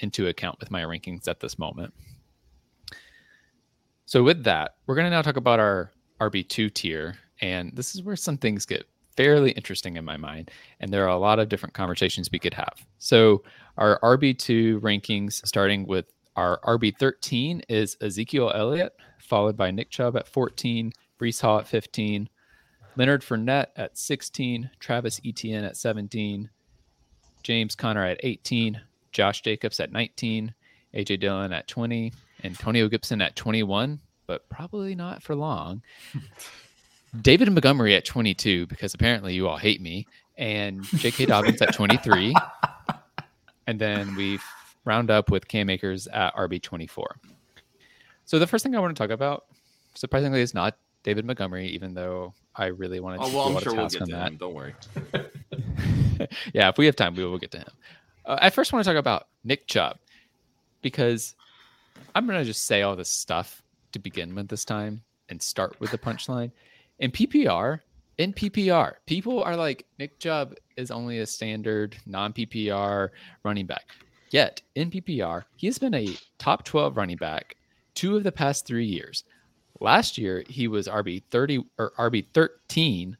[0.00, 1.94] into account with my rankings at this moment.
[4.06, 7.16] So with that, we're going to now talk about our RB2 tier.
[7.40, 10.50] And this is where some things get fairly interesting in my mind.
[10.80, 12.86] And there are a lot of different conversations we could have.
[12.98, 13.42] So
[13.76, 20.28] our RB2 rankings, starting with our RB13 is Ezekiel Elliott, followed by Nick Chubb at
[20.28, 22.28] 14, Breece Hall at 15,
[22.96, 26.50] Leonard Fournette at 16, Travis Etienne at 17,
[27.42, 28.80] James Conner at 18,
[29.12, 30.54] Josh Jacobs at 19,
[30.94, 32.12] AJ Dillon at 20,
[32.44, 35.82] Antonio Gibson at 21, but probably not for long.
[37.20, 40.06] David Montgomery at 22, because apparently you all hate me,
[40.38, 41.26] and J.K.
[41.26, 42.34] Dobbins at 23.
[43.66, 44.38] And then we
[44.84, 47.16] round up with Cam Akers at RB 24.
[48.24, 49.46] So the first thing I want to talk about,
[49.94, 53.24] surprisingly, is not David Montgomery, even though I really wanted to.
[53.24, 54.28] Oh well, I'm sure we'll get to that.
[54.28, 54.36] him.
[54.36, 54.74] Don't worry.
[56.52, 57.70] yeah, if we have time, we will get to him.
[58.24, 59.98] Uh, I first want to talk about Nick Chubb
[60.82, 61.34] because
[62.14, 65.78] I'm going to just say all this stuff to begin with this time and start
[65.80, 66.50] with the punchline.
[67.00, 67.80] In PPR,
[68.18, 73.08] in PPR, people are like, Nick Chubb is only a standard non PPR
[73.42, 73.90] running back.
[74.30, 77.56] Yet in PPR, he has been a top 12 running back
[77.94, 79.24] two of the past three years.
[79.80, 83.16] Last year, he was RB 30 or RB 13,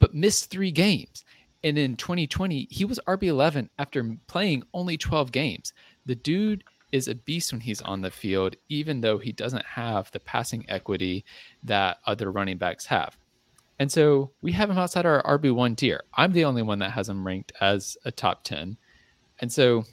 [0.00, 1.24] but missed three games.
[1.62, 5.72] And in 2020, he was RB 11 after playing only 12 games.
[6.06, 10.10] The dude is a beast when he's on the field, even though he doesn't have
[10.10, 11.24] the passing equity
[11.62, 13.16] that other running backs have.
[13.78, 16.02] And so we have him outside our RB1 tier.
[16.14, 18.76] I'm the only one that has him ranked as a top 10.
[19.40, 19.84] And so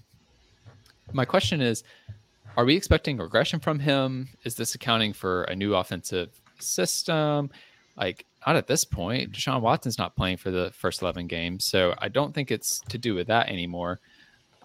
[1.13, 1.83] my question is
[2.57, 4.29] are we expecting regression from him?
[4.43, 7.51] Is this accounting for a new offensive system?
[7.95, 9.31] Like, not at this point.
[9.31, 11.65] Deshaun Watson's not playing for the first 11 games.
[11.65, 13.99] So I don't think it's to do with that anymore.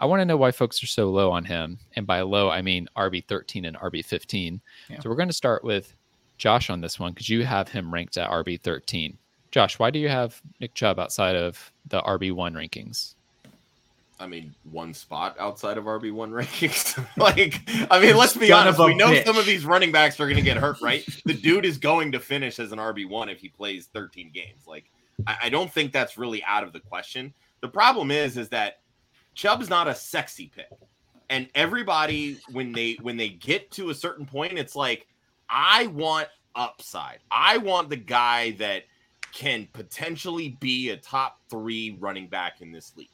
[0.03, 1.79] I want to know why folks are so low on him.
[1.95, 4.61] And by low, I mean RB13 and RB15.
[4.91, 4.99] Yeah.
[4.99, 5.95] So we're going to start with
[6.39, 9.15] Josh on this one because you have him ranked at RB13.
[9.53, 13.15] Josh, why do you have Nick Chubb outside of the RB1 rankings?
[14.19, 16.99] I mean, one spot outside of RB one rankings.
[17.17, 18.81] like, I mean, let's be honest.
[18.81, 19.25] We know bitch.
[19.25, 21.07] some of these running backs are going to get hurt, right?
[21.25, 24.67] the dude is going to finish as an RB one if he plays 13 games.
[24.67, 24.91] Like,
[25.29, 27.33] I, I, don't think that's really out of the question.
[27.61, 28.79] The problem is, is that
[29.35, 30.71] Chubb's not a sexy pick,
[31.31, 35.07] and everybody when they when they get to a certain point, it's like,
[35.49, 37.21] I want upside.
[37.31, 38.85] I want the guy that
[39.33, 43.09] can potentially be a top three running back in this league.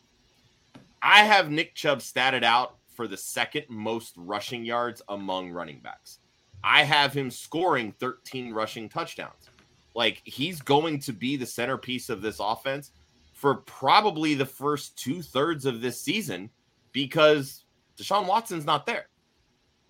[1.00, 6.18] I have Nick Chubb statted out for the second most rushing yards among running backs.
[6.64, 9.48] I have him scoring 13 rushing touchdowns.
[9.94, 12.90] Like he's going to be the centerpiece of this offense
[13.38, 16.50] for probably the first two thirds of this season
[16.90, 17.66] because
[17.96, 19.06] Deshaun Watson's not there.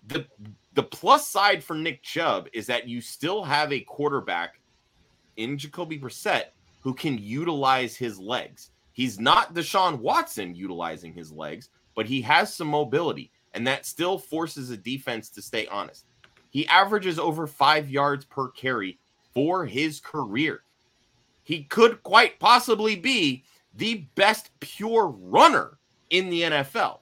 [0.05, 0.27] The
[0.75, 4.61] the plus side for Nick Chubb is that you still have a quarterback
[5.37, 8.69] in Jacoby Brissett who can utilize his legs.
[8.93, 14.19] He's not Deshaun Watson utilizing his legs, but he has some mobility, and that still
[14.19, 16.05] forces a defense to stay honest.
[16.51, 18.99] He averages over five yards per carry
[19.33, 20.61] for his career.
[21.49, 23.43] He could quite possibly be
[23.73, 25.79] the best pure runner
[26.11, 26.99] in the NFL.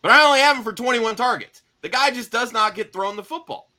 [0.00, 1.62] But I only have him for 21 targets.
[1.80, 3.72] The guy just does not get thrown the football.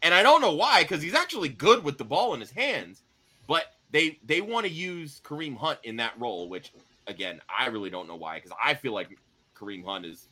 [0.00, 3.02] And I don't know why, because he's actually good with the ball in his hands,
[3.48, 6.72] but they they want to use Kareem Hunt in that role, which
[7.08, 9.18] again, I really don't know why because I feel like
[9.56, 10.28] Kareem Hunt is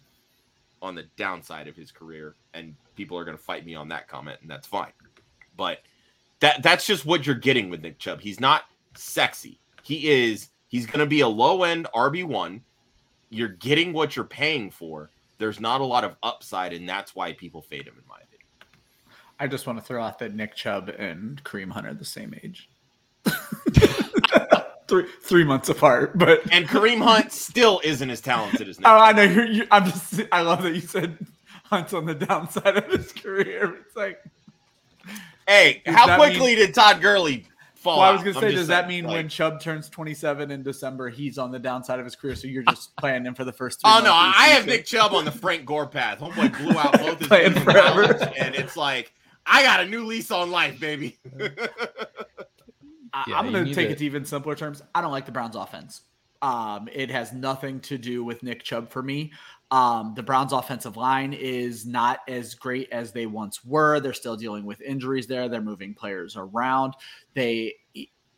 [0.83, 4.07] on the downside of his career, and people are going to fight me on that
[4.07, 4.93] comment, and that's fine.
[5.57, 5.81] But
[6.41, 8.21] that that's just what you're getting with Nick Chubb.
[8.21, 8.65] He's not
[8.95, 9.59] sexy.
[9.83, 10.49] He is.
[10.69, 12.63] He's going to be a low end RB one.
[13.31, 15.11] You're getting what you're paying for.
[15.39, 18.47] There's not a lot of upside, and that's why people fade him, in my opinion.
[19.39, 22.35] I just want to throw out that Nick Chubb and Kareem Hunt are the same
[22.43, 22.69] age.
[24.89, 28.81] three three months apart, but and Kareem Hunt still isn't as talented as.
[28.81, 28.89] Nick.
[28.89, 29.23] Oh, I know.
[29.23, 30.23] You're, you, I'm just.
[30.33, 31.19] I love that you said
[31.65, 33.77] Hunt's on the downside of his career.
[33.87, 34.23] It's like,
[35.49, 37.45] hey, how quickly mean, did Todd Gurley
[37.75, 37.99] fall?
[37.99, 40.63] Well, I was gonna say, does saying, that mean like, when Chubb turns 27 in
[40.63, 42.37] December, he's on the downside of his career?
[42.37, 43.81] So you're just playing him for the first.
[43.85, 46.21] oh no, I have Nick Chubb on the Frank Gore path.
[46.21, 49.13] Homeboy blew out both his playing forever, and it's like
[49.49, 51.19] I got a new lease on life, baby.
[51.39, 51.49] yeah,
[53.35, 54.83] I'm going to take it to even simpler terms.
[54.95, 56.03] I don't like the Browns offense.
[56.43, 59.33] Um, it has nothing to do with Nick Chubb for me.
[59.71, 64.01] Um, the Browns offensive line is not as great as they once were.
[64.01, 65.49] They're still dealing with injuries there.
[65.49, 66.95] They're moving players around.
[67.35, 67.75] They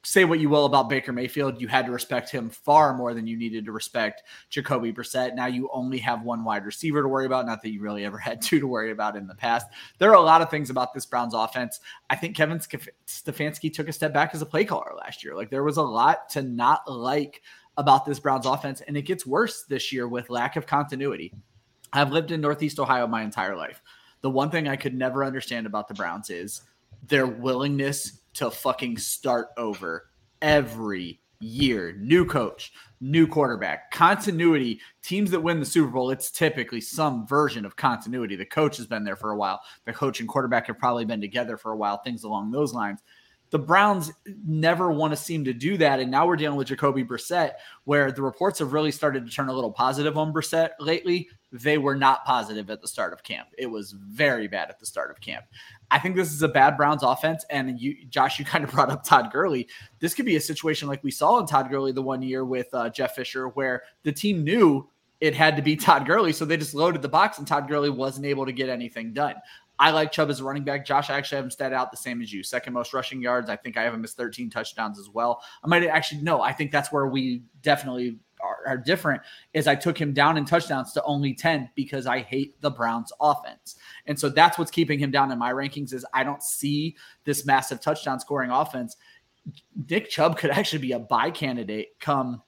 [0.03, 3.27] say what you will about Baker Mayfield, you had to respect him far more than
[3.27, 5.35] you needed to respect Jacoby Brissett.
[5.35, 8.19] Now you only have one wide receiver to worry about, not that you really ever
[8.19, 9.67] had two to worry about in the past.
[9.99, 11.81] There are a lot of things about this Browns offense.
[12.09, 15.35] I think Kevin Stefanski took a step back as a play caller last year.
[15.35, 17.43] Like there was a lot to not like
[17.81, 21.33] about this Browns offense, and it gets worse this year with lack of continuity.
[21.95, 23.81] I've lived in Northeast Ohio my entire life.
[24.21, 26.61] The one thing I could never understand about the Browns is
[27.09, 30.11] their willingness to fucking start over
[30.43, 31.97] every year.
[31.99, 34.79] New coach, new quarterback, continuity.
[35.03, 38.37] Teams that win the Super Bowl, it's typically some version of continuity.
[38.37, 39.63] The coach has been there for a while.
[39.87, 43.01] The coach and quarterback have probably been together for a while, things along those lines.
[43.51, 44.13] The Browns
[44.47, 46.01] never want to seem to do that.
[46.01, 47.53] And now we're dealing with Jacoby Brissett,
[47.85, 51.29] where the reports have really started to turn a little positive on Brissett lately.
[51.53, 53.49] They were not positive at the start of camp.
[53.59, 55.47] It was very bad at the start of camp.
[55.91, 57.45] I think this is a bad Browns offense.
[57.51, 59.69] And you, Josh, you kind of brought up Todd Gurley.
[59.99, 62.69] This could be a situation like we saw in Todd Gurley the one year with
[62.73, 64.89] uh, Jeff Fisher, where the team knew
[65.21, 66.33] it had to be Todd Gurley.
[66.33, 69.35] So they just loaded the box and Todd Gurley wasn't able to get anything done.
[69.81, 70.85] I like Chubb as a running back.
[70.85, 72.43] Josh, I actually have him stat out the same as you.
[72.43, 73.49] Second most rushing yards.
[73.49, 75.43] I think I have him as 13 touchdowns as well.
[75.65, 79.23] I might actually, no, I think that's where we definitely are, are, different
[79.55, 83.11] is I took him down in touchdowns to only 10 because I hate the Browns
[83.23, 83.77] offense.
[84.05, 87.47] And so that's what's keeping him down in my rankings is I don't see this
[87.47, 88.99] massive touchdown scoring offense.
[89.89, 92.43] Nick Chubb could actually be a buy candidate come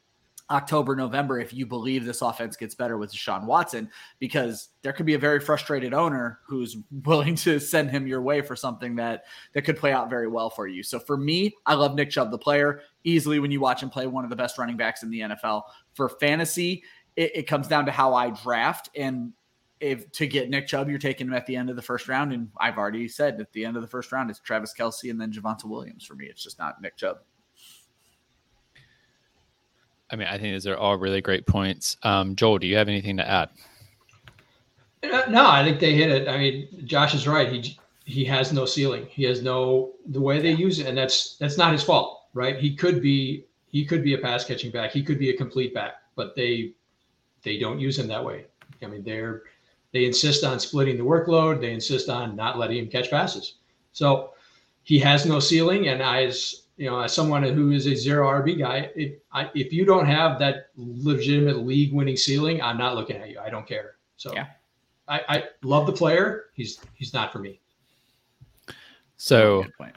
[0.53, 5.07] October, November, if you believe this offense gets better with Deshaun Watson, because there could
[5.07, 9.24] be a very frustrated owner who's willing to send him your way for something that
[9.55, 10.82] that could play out very well for you.
[10.82, 14.07] So for me, I love Nick Chubb, the player, easily when you watch him play
[14.07, 15.62] one of the best running backs in the NFL.
[15.94, 16.84] For fantasy,
[17.16, 19.32] it, it comes down to how I draft and
[19.80, 22.32] if to get Nick Chubb, you're taking him at the end of the first round.
[22.32, 25.20] And I've already said at the end of the first round, it's Travis Kelce and
[25.20, 26.26] then Javonte Williams for me.
[26.26, 27.18] It's just not Nick Chubb.
[30.12, 31.96] I mean, I think those are all really great points.
[32.02, 33.48] Um, Joel, do you have anything to add?
[35.02, 36.28] Uh, no, I think they hit it.
[36.28, 37.50] I mean, Josh is right.
[37.50, 39.06] He he has no ceiling.
[39.08, 42.58] He has no the way they use it, and that's that's not his fault, right?
[42.58, 44.92] He could be he could be a pass catching back.
[44.92, 46.74] He could be a complete back, but they
[47.42, 48.46] they don't use him that way.
[48.82, 49.42] I mean, they're
[49.92, 51.60] they insist on splitting the workload.
[51.60, 53.56] They insist on not letting him catch passes.
[53.92, 54.32] So
[54.84, 55.88] he has no ceiling.
[55.88, 59.51] And I as you know, as someone who is a zero RB guy, if I,
[59.55, 63.39] if you don't have that legitimate league winning ceiling, I'm not looking at you.
[63.39, 63.97] I don't care.
[64.16, 64.47] So Yeah.
[65.09, 66.47] I, I love the player.
[66.55, 67.61] He's he's not for me.
[69.16, 69.97] So Good point.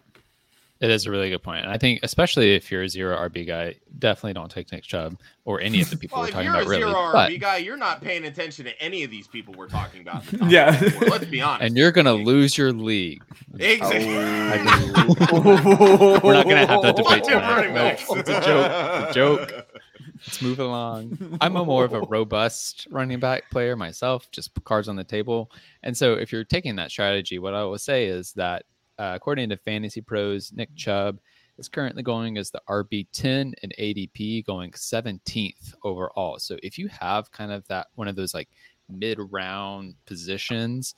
[0.85, 1.63] It is a really good point.
[1.63, 5.17] And I think, especially if you're a zero RB guy, definitely don't take Nick Chubb
[5.43, 6.81] or any of the people Well, we're if talking you're a about, really.
[6.83, 10.01] zero But- RB guy, you're not paying attention to any of these people we're talking
[10.01, 10.23] about.
[10.31, 10.77] in the top Yeah.
[10.79, 11.07] 24.
[11.09, 11.63] let's be honest.
[11.65, 13.23] and you're going to lose your league.
[13.57, 14.05] exactly.
[15.35, 17.55] We're not gonna have that debate tonight.
[17.55, 18.05] running No, backs.
[18.09, 18.71] it's a joke.
[19.07, 19.67] It's a joke.
[20.25, 21.37] Let's move along.
[21.41, 25.51] I'm a more of a robust running back player myself, just cards on the table.
[25.83, 28.63] And so, if you're taking that strategy, what I will say is that
[28.97, 31.19] uh, according to Fantasy Pros, Nick Chubb
[31.57, 36.39] is currently going as the RB10 and ADP going 17th overall.
[36.39, 38.49] So, if you have kind of that one of those like
[38.89, 40.95] mid round positions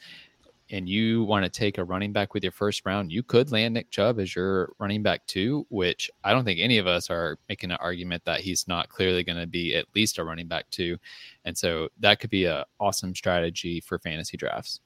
[0.69, 3.73] and you want to take a running back with your first round, you could land
[3.73, 7.39] Nick Chubb as your running back too, which I don't think any of us are
[7.47, 10.69] making an argument that he's not clearly going to be at least a running back
[10.69, 10.97] too.
[11.45, 14.81] And so that could be an awesome strategy for fantasy drafts.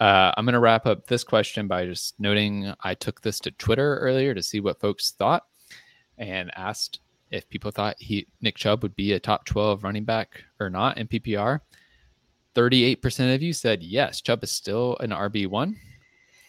[0.00, 3.50] Uh, I'm going to wrap up this question by just noting I took this to
[3.50, 5.46] Twitter earlier to see what folks thought
[6.18, 10.44] and asked if people thought he Nick Chubb would be a top 12 running back
[10.60, 11.60] or not in PPR.
[12.54, 15.74] 38% of you said yes, Chubb is still an RB1.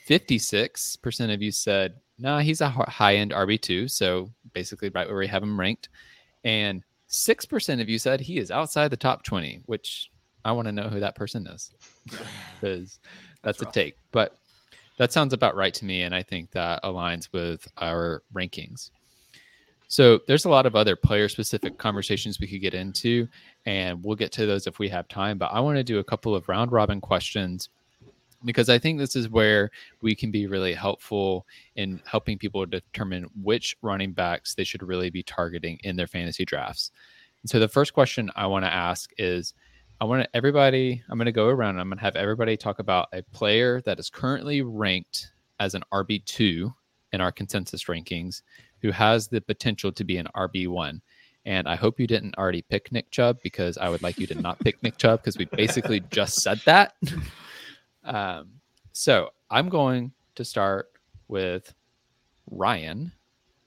[0.08, 3.90] 56% of you said, no, nah, he's a high end RB2.
[3.90, 5.90] So basically, right where we have him ranked.
[6.44, 10.12] And 6% of you said he is outside the top 20, which
[10.46, 11.72] I want to know who that person is
[12.62, 13.00] because
[13.42, 13.98] that's, a take.
[14.12, 14.36] But
[14.98, 16.04] that sounds about right to me.
[16.04, 18.92] And I think that aligns with our rankings.
[19.88, 23.28] So there's a lot of other player specific conversations we could get into,
[23.66, 25.40] and we'll get to those if we have time.
[25.40, 27.70] But I want to do a couple of round robin questions
[28.46, 29.72] because I think this is where
[30.02, 35.10] we can be really helpful in helping people determine which running backs they should really
[35.10, 36.92] be targeting in their fantasy drafts.
[37.42, 39.54] And so the first question I want to ask is
[40.02, 42.80] I want everybody, I'm going to go around and I'm going to have everybody talk
[42.80, 46.74] about a player that is currently ranked as an RB2
[47.12, 48.44] in our consensus rankings
[48.82, 51.02] who has the potential to be an RB1.
[51.46, 54.36] And I hope you didn't already pick Nick Chubb because I would like you to
[54.36, 56.96] not pick Nick Chubb because we basically just said that.
[58.06, 58.54] Um,
[58.94, 60.90] so I'm going to start
[61.28, 61.72] with
[62.50, 63.12] Ryan.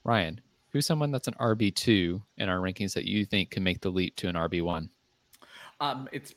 [0.05, 3.91] Ryan, who's someone that's an RB2 in our rankings that you think can make the
[3.91, 4.89] leap to an RB1?
[5.83, 6.33] Um, it's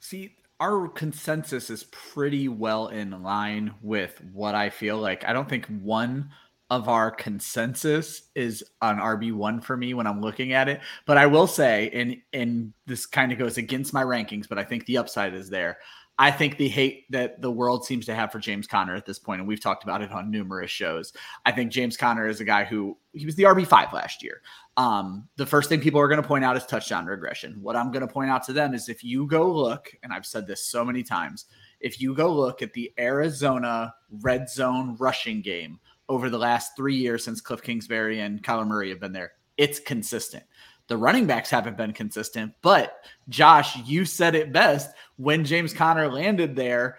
[0.00, 5.22] see, our consensus is pretty well in line with what I feel like.
[5.26, 6.30] I don't think one
[6.70, 10.80] of our consensus is on RB1 for me when I'm looking at it.
[11.04, 14.64] But I will say, and and this kind of goes against my rankings, but I
[14.64, 15.78] think the upside is there.
[16.20, 19.18] I think the hate that the world seems to have for James Conner at this
[19.18, 21.14] point, and we've talked about it on numerous shows.
[21.46, 24.42] I think James Conner is a guy who he was the RB5 last year.
[24.76, 27.56] Um, the first thing people are going to point out is touchdown regression.
[27.62, 30.26] What I'm going to point out to them is if you go look, and I've
[30.26, 31.46] said this so many times,
[31.80, 36.96] if you go look at the Arizona red zone rushing game over the last three
[36.96, 40.44] years since Cliff Kingsbury and Kyler Murray have been there, it's consistent.
[40.90, 44.90] The running backs haven't been consistent, but Josh, you said it best.
[45.18, 46.98] When James Conner landed there,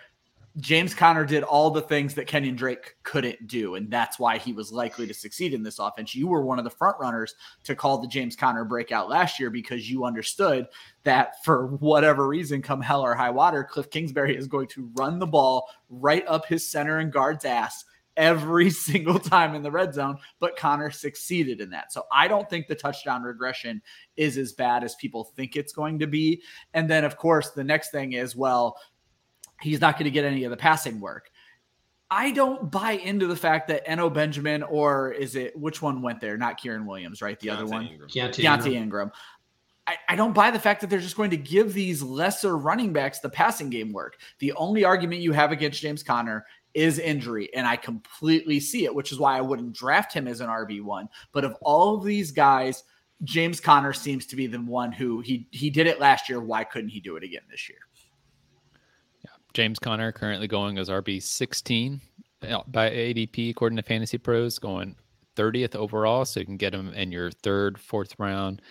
[0.62, 4.54] James Conner did all the things that Kenyon Drake couldn't do, and that's why he
[4.54, 6.16] was likely to succeed in this offense.
[6.16, 7.36] You were one of the front runners
[7.66, 10.68] to call the James Conner breakout last year because you understood
[11.04, 15.20] that for whatever reason, come hell or high water, Cliff Kingsbury is going to run
[15.20, 17.84] the ball right up his center and guard's ass
[18.22, 21.91] every single time in the red zone, but Conner succeeded in that.
[21.91, 23.82] So I don't think the touchdown regression
[24.15, 26.41] is as bad as people think it's going to be.
[26.74, 28.78] And then, of course, the next thing is, well,
[29.59, 31.32] he's not going to get any of the passing work.
[32.09, 36.19] I don't buy into the fact that Eno Benjamin or is it which one went
[36.19, 36.38] there?
[36.38, 37.39] Not Kieran Williams, right?
[37.39, 38.09] The other one, Ingram.
[38.09, 38.84] Keontae Deontay Ingram.
[38.84, 39.11] Ingram.
[39.88, 42.93] I, I don't buy the fact that they're just going to give these lesser running
[42.93, 44.17] backs the passing game work.
[44.39, 48.93] The only argument you have against James Conner is injury, and I completely see it,
[48.93, 51.07] which is why I wouldn't draft him as an RB1.
[51.32, 52.84] But of all of these guys,
[53.24, 56.39] James Conner seems to be the one who he he did it last year.
[56.39, 57.80] Why couldn't he do it again this year?
[59.24, 59.32] Yeah.
[59.53, 62.01] James Conner currently going as RB 16
[62.49, 64.95] uh, by ADP according to Fantasy Pros, going
[65.36, 68.61] 30th overall, so you can get him in your third, fourth round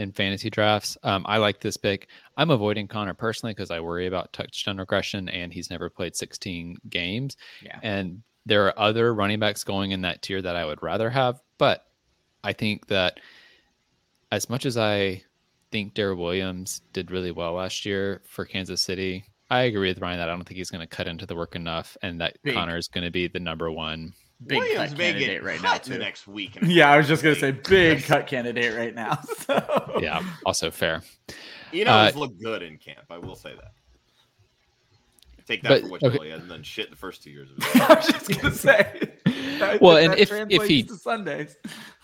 [0.00, 0.96] in fantasy drafts.
[1.02, 2.08] Um, I like this pick.
[2.38, 6.78] I'm avoiding Conner personally because I worry about touchdown regression, and he's never played 16
[6.88, 7.36] games.
[7.62, 7.78] Yeah.
[7.82, 11.40] And there are other running backs going in that tier that I would rather have,
[11.58, 11.84] but
[12.42, 13.20] I think that
[14.32, 15.22] as much as I
[15.70, 20.18] think Darrel Williams did really well last year for Kansas City, I agree with Ryan
[20.18, 22.54] that I don't think he's going to cut into the work enough, and that Big.
[22.54, 24.14] Conner is going to be the number one.
[24.46, 25.98] Big Williams cut candidate right now cut too.
[25.98, 26.56] next week.
[26.62, 29.18] Yeah, I was just gonna say big cut candidate right now.
[29.40, 29.98] So.
[30.00, 31.02] Yeah, also fair.
[31.72, 33.04] You know, Uh, he's looked good in camp.
[33.10, 33.72] I will say that.
[35.46, 36.12] Take that But- for what okay.
[36.14, 36.24] you will.
[36.26, 39.10] He hasn't done shit the first two years of his I was just gonna say.
[39.26, 41.56] I Well, and if- if he- to Sundays,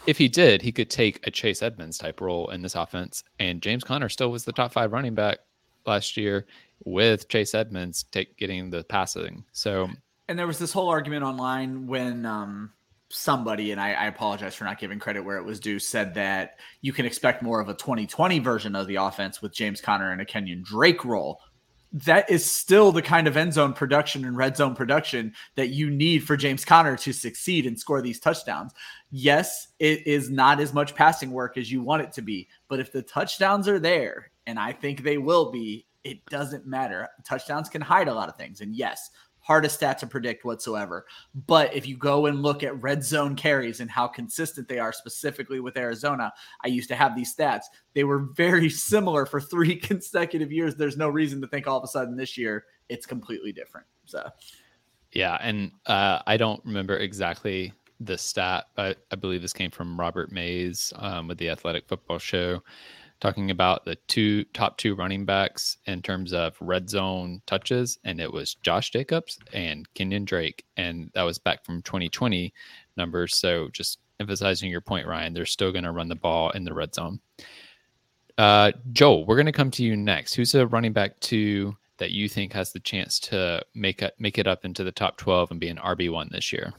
[0.06, 3.62] If he did, he could take a Chase Edmonds type role in this offense, and
[3.62, 5.38] James Conner still was the top five running back
[5.86, 6.46] last year
[6.84, 9.44] with Chase Edmonds take getting the passing.
[9.52, 9.88] So
[10.28, 12.72] and there was this whole argument online when um,
[13.08, 16.58] somebody, and I, I apologize for not giving credit where it was due, said that
[16.80, 20.20] you can expect more of a 2020 version of the offense with James Conner and
[20.20, 21.40] a Kenyon Drake role.
[21.92, 25.88] That is still the kind of end zone production and red zone production that you
[25.88, 28.72] need for James Conner to succeed and score these touchdowns.
[29.10, 32.80] Yes, it is not as much passing work as you want it to be, but
[32.80, 37.08] if the touchdowns are there, and I think they will be, it doesn't matter.
[37.24, 38.60] Touchdowns can hide a lot of things.
[38.60, 39.10] And yes,
[39.46, 41.06] hardest stat to predict whatsoever.
[41.46, 44.92] But if you go and look at red zone carries and how consistent they are,
[44.92, 46.32] specifically with Arizona,
[46.64, 47.62] I used to have these stats.
[47.94, 50.74] They were very similar for three consecutive years.
[50.74, 53.86] There's no reason to think all of a sudden this year it's completely different.
[54.06, 54.28] So
[55.12, 59.98] yeah, and uh, I don't remember exactly the stat, but I believe this came from
[59.98, 62.62] Robert Mays um, with the Athletic Football Show,
[63.20, 68.20] talking about the two top two running backs in terms of red zone touches, and
[68.20, 72.52] it was Josh Jacobs and Kenyon Drake, and that was back from 2020
[72.96, 73.38] numbers.
[73.38, 76.74] So just emphasizing your point, Ryan, they're still going to run the ball in the
[76.74, 77.20] red zone.
[78.38, 80.34] Uh, Joel, we're going to come to you next.
[80.34, 84.38] Who's a running back two that you think has the chance to make it make
[84.38, 86.72] it up into the top 12 and be an RB one this year?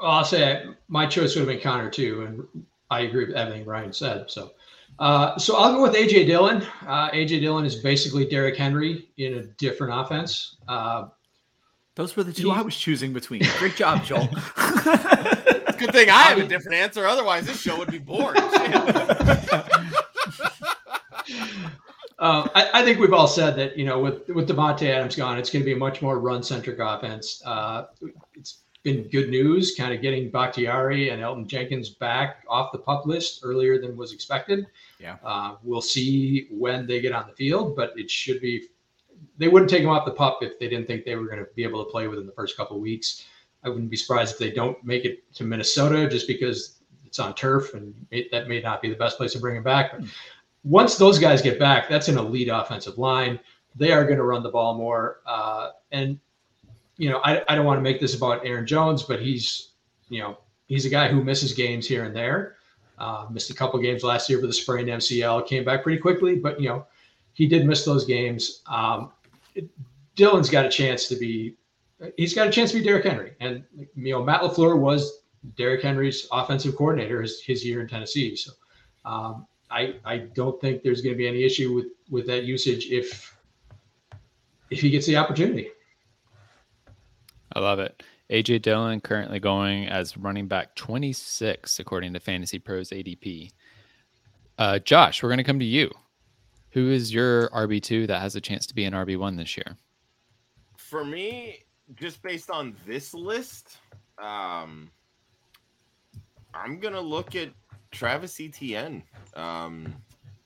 [0.00, 3.66] Well, I'll say my choice would have been Conner too, and I agree with everything
[3.66, 4.30] Ryan said.
[4.30, 4.52] So,
[4.98, 6.62] uh, so I'll go with AJ Dillon.
[6.86, 10.56] Uh, AJ Dillon is basically Derrick Henry in a different offense.
[10.68, 11.06] Uh,
[11.94, 13.42] those were the two I was choosing between.
[13.58, 14.26] Great job, Joel.
[14.56, 17.06] Good thing I have a different answer.
[17.06, 18.40] Otherwise, this show would be boring.
[22.22, 25.38] Uh, I, I think we've all said that you know with with Davante Adams gone,
[25.38, 27.42] it's going to be a much more run centric offense.
[27.44, 27.86] Uh,
[28.34, 33.06] it's been good news, kind of getting Bakhtiari and Elgton Jenkins back off the pup
[33.06, 34.66] list earlier than was expected.
[34.98, 35.16] Yeah.
[35.24, 38.68] uh, we'll see when they get on the field, but it should be.
[39.38, 41.46] They wouldn't take them off the pup if they didn't think they were going to
[41.54, 43.24] be able to play within the first couple of weeks.
[43.64, 47.34] I wouldn't be surprised if they don't make it to Minnesota just because it's on
[47.34, 49.92] turf and it, that may not be the best place to bring him back.
[49.92, 50.08] But
[50.64, 53.38] once those guys get back, that's an elite offensive line.
[53.76, 55.20] They are going to run the ball more.
[55.24, 56.18] Uh, and,
[56.96, 59.72] you know, I, I don't want to make this about Aaron Jones, but he's,
[60.08, 62.56] you know, he's a guy who misses games here and there.
[62.98, 66.36] Uh, missed a couple games last year with a sprained MCL, came back pretty quickly,
[66.36, 66.86] but, you know,
[67.32, 68.62] he did miss those games.
[68.66, 69.10] Um,
[69.54, 69.68] it,
[70.14, 71.56] Dillon's got a chance to be,
[72.16, 73.32] he's got a chance to be Derrick Henry.
[73.40, 73.64] And,
[73.96, 75.22] you know, Matt LaFleur was
[75.56, 78.36] Derrick Henry's offensive coordinator his, his year in Tennessee.
[78.36, 78.52] So,
[79.04, 82.86] um, I, I don't think there's going to be any issue with with that usage
[82.86, 83.36] if
[84.70, 85.70] if he gets the opportunity.
[87.54, 88.02] I love it.
[88.30, 93.50] AJ Dillon currently going as running back 26 according to Fantasy Pros ADP.
[94.58, 95.90] Uh, Josh, we're going to come to you.
[96.70, 99.56] Who is your RB two that has a chance to be an RB one this
[99.56, 99.76] year?
[100.78, 101.64] For me,
[101.96, 103.76] just based on this list,
[104.18, 104.90] um,
[106.54, 107.50] I'm gonna look at
[107.90, 109.02] Travis Etienne.
[109.34, 109.94] Um,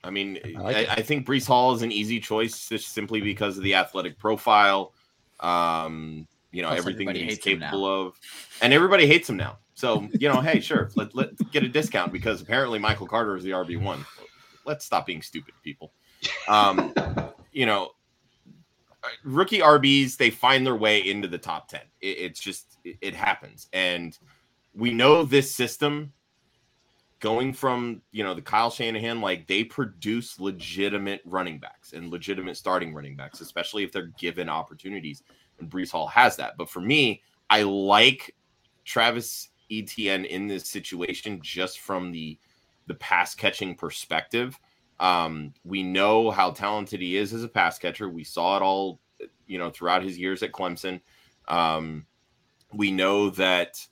[0.02, 3.56] I mean, I I, I, think Breece Hall is an easy choice just simply because
[3.56, 4.92] of the athletic profile.
[5.40, 8.18] Um, you know, Plus, everything that he's capable of,
[8.62, 9.58] and everybody hates him now.
[9.74, 13.44] So you know, hey, sure, let let get a discount because apparently Michael Carter is
[13.44, 14.04] the RB one.
[14.64, 15.92] Let's stop being stupid, people.
[16.48, 16.94] Um,
[17.52, 17.90] you know,
[19.24, 21.80] rookie RBs they find their way into the top 10.
[22.00, 23.68] It, it's just it, it happens.
[23.72, 24.16] And
[24.74, 26.12] we know this system
[27.20, 32.56] going from, you know, the Kyle Shanahan like they produce legitimate running backs and legitimate
[32.56, 35.22] starting running backs, especially if they're given opportunities.
[35.58, 36.56] And Breece Hall has that.
[36.56, 38.34] But for me, I like
[38.84, 42.38] Travis Etienne in this situation just from the
[42.86, 44.58] the pass catching perspective.
[45.00, 48.08] Um, we know how talented he is as a pass catcher.
[48.08, 49.00] We saw it all,
[49.46, 51.00] you know, throughout his years at Clemson.
[51.48, 52.06] Um,
[52.72, 53.86] we know that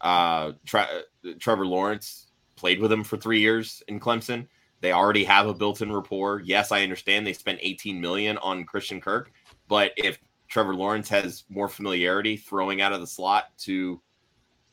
[0.00, 1.02] Uh, Tra-
[1.38, 4.48] Trevor Lawrence played with him for three years in Clemson.
[4.80, 6.40] They already have a built-in rapport.
[6.42, 9.30] Yes, I understand they spent 18 million on Christian Kirk,
[9.68, 10.18] but if
[10.50, 14.00] Trevor Lawrence has more familiarity throwing out of the slot to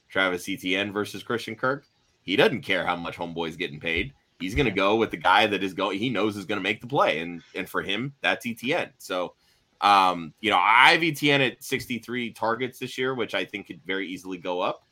[0.09, 1.85] Travis Etienne versus Christian Kirk,
[2.21, 4.13] he doesn't care how much homeboy's getting paid.
[4.39, 5.97] He's going to go with the guy that is going.
[5.99, 8.91] He knows is going to make the play, and and for him, that's Etienne.
[8.99, 9.33] So,
[9.81, 13.81] um, you know, I have Etienne at 63 targets this year, which I think could
[13.85, 14.85] very easily go up.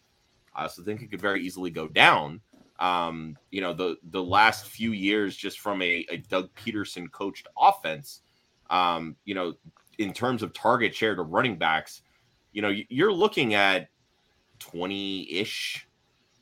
[0.55, 2.41] I also think it could very easily go down.
[2.79, 7.47] Um, you know, the the last few years, just from a, a Doug Pederson coached
[7.57, 8.21] offense,
[8.69, 9.53] um, you know,
[9.97, 12.01] in terms of target share to running backs,
[12.51, 13.89] you know, you're looking at
[14.59, 15.87] 20 ish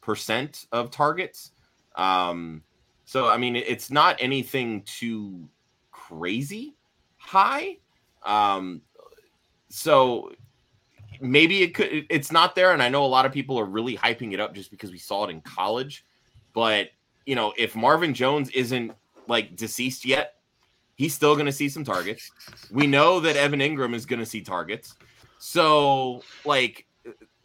[0.01, 1.51] percent of targets.
[1.95, 2.63] Um,
[3.05, 5.47] so, I mean, it's not anything too
[5.91, 6.75] crazy
[7.17, 7.77] high.
[8.23, 8.81] Um,
[9.69, 10.31] so
[11.19, 12.73] maybe it could, it's not there.
[12.73, 14.97] And I know a lot of people are really hyping it up just because we
[14.97, 16.05] saw it in college.
[16.53, 16.89] But,
[17.25, 18.91] you know, if Marvin Jones isn't
[19.27, 20.35] like deceased yet,
[20.95, 22.31] he's still going to see some targets.
[22.71, 24.95] We know that Evan Engram is going to see targets.
[25.39, 26.85] So, like,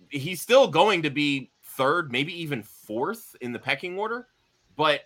[0.09, 4.29] he's still going to be third, maybe even fourth in the pecking order.
[4.77, 5.03] But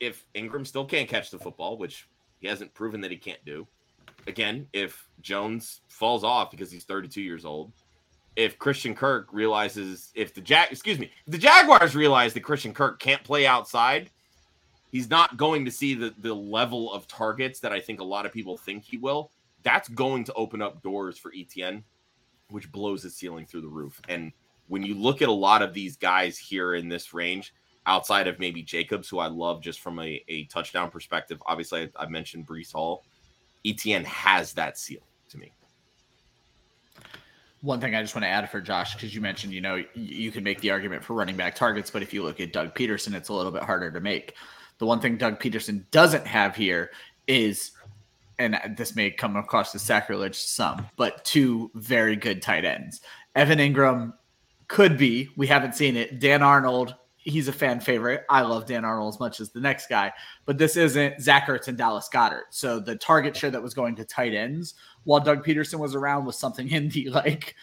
[0.00, 3.66] if Engram still can't catch the football, which he hasn't proven that he can't do,
[4.26, 7.72] again, if Jones falls off because he's 32 years old,
[8.36, 13.00] if Christian Kirk realizes if the Jag excuse me, the Jaguars realize that Christian Kirk
[13.00, 14.10] can't play outside,
[14.90, 18.26] he's not going to see the the level of targets that I think a lot
[18.26, 19.30] of people think he will.
[19.62, 21.84] That's going to open up doors for Etienne,
[22.50, 24.00] which blows his ceiling through the roof.
[24.08, 24.32] And
[24.68, 27.54] when you look at a lot of these guys here in this range,
[27.86, 32.04] outside of maybe Jacobs, who I love just from a, a touchdown perspective, obviously I,
[32.04, 33.04] I mentioned Breece Hall.
[33.66, 35.52] Etienne has that seal to me
[37.60, 40.30] one thing I just want to add for Josh, because you mentioned, you know, you
[40.30, 43.14] can make the argument for running back targets, but if you look at Doug Pederson,
[43.14, 44.34] it's a little bit harder to make.
[44.78, 46.90] The one thing Doug Pederson doesn't have here
[47.26, 47.72] is,
[48.38, 53.00] and this may come across as sacrilege some, but two very good tight ends.
[53.34, 54.12] Evan Engram
[54.68, 56.20] could be, we haven't seen it.
[56.20, 58.24] Dan Arnold, he's a fan favorite.
[58.28, 60.12] I love Dan Arnold as much as the next guy,
[60.46, 62.44] but this isn't Zach Ertz and Dallas Goedert.
[62.50, 64.74] So the target share that was going to tight ends
[65.04, 67.56] while Doug Pederson was around was something in the like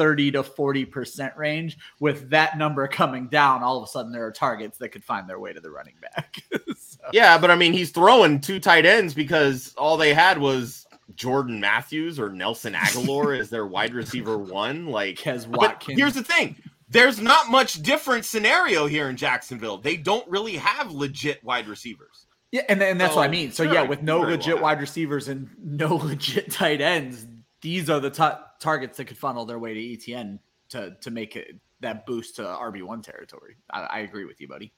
[0.00, 1.76] 30 to 40% range.
[1.98, 5.28] With that number coming down, all of a sudden there are targets that could find
[5.28, 6.36] their way to the running back.
[6.78, 7.00] so.
[7.12, 10.86] Yeah, but I mean, he's throwing two tight ends because all they had was
[11.16, 14.86] Jordan Matthews or Nelson Agholor as their wide receiver one.
[14.86, 15.98] Like, Quez Watkins.
[15.98, 16.56] here's the thing
[16.88, 19.76] there's not much different scenario here in Jacksonville.
[19.76, 22.24] They don't really have legit wide receivers.
[22.52, 23.52] Yeah, and, and that's so, what I mean.
[23.52, 27.26] So sure, yeah, with no legit well wide receivers and no legit tight ends,
[27.60, 30.38] these are the t- targets that could funnel their way to Etienne
[30.70, 33.56] to to make it that boost to RB one territory.
[33.70, 34.72] I, I, agree with you, buddy.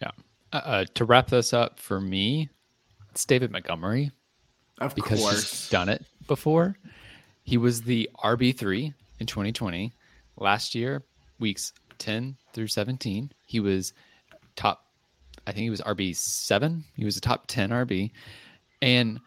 [0.00, 0.10] Yeah.
[0.52, 2.48] Uh, uh, to wrap this up for me,
[3.10, 4.10] it's David Montgomery.
[4.78, 6.74] Of because course, he's done it before.
[7.42, 9.92] He was the RB three in 2020.
[10.38, 11.04] Last year,
[11.38, 13.92] weeks 10 through 17, he was
[14.56, 14.86] top
[15.46, 16.84] I think he was RB seven.
[16.94, 18.10] He was a top 10 RB.
[18.82, 19.20] And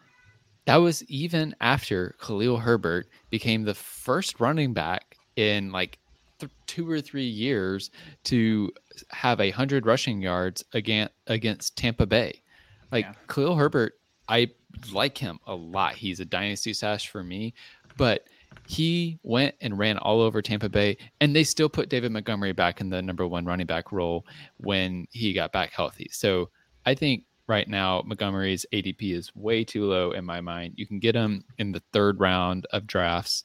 [0.66, 5.98] that was even after Khalil Herbert became the first running back in like
[6.38, 7.90] th- two or three years
[8.24, 8.72] to
[9.10, 12.42] have a hundred rushing yards against against Tampa Bay.
[12.90, 13.12] Like yeah.
[13.28, 13.94] Khalil Herbert,
[14.28, 14.50] I
[14.92, 15.94] like him a lot.
[15.94, 17.54] He's a dynasty sash for me,
[17.96, 18.26] but
[18.66, 22.80] he went and ran all over Tampa Bay, and they still put David Montgomery back
[22.80, 24.24] in the number one running back role
[24.58, 26.08] when he got back healthy.
[26.10, 26.50] So
[26.86, 30.74] I think right now Montgomery's ADP is way too low in my mind.
[30.76, 33.44] You can get him in the third round of drafts.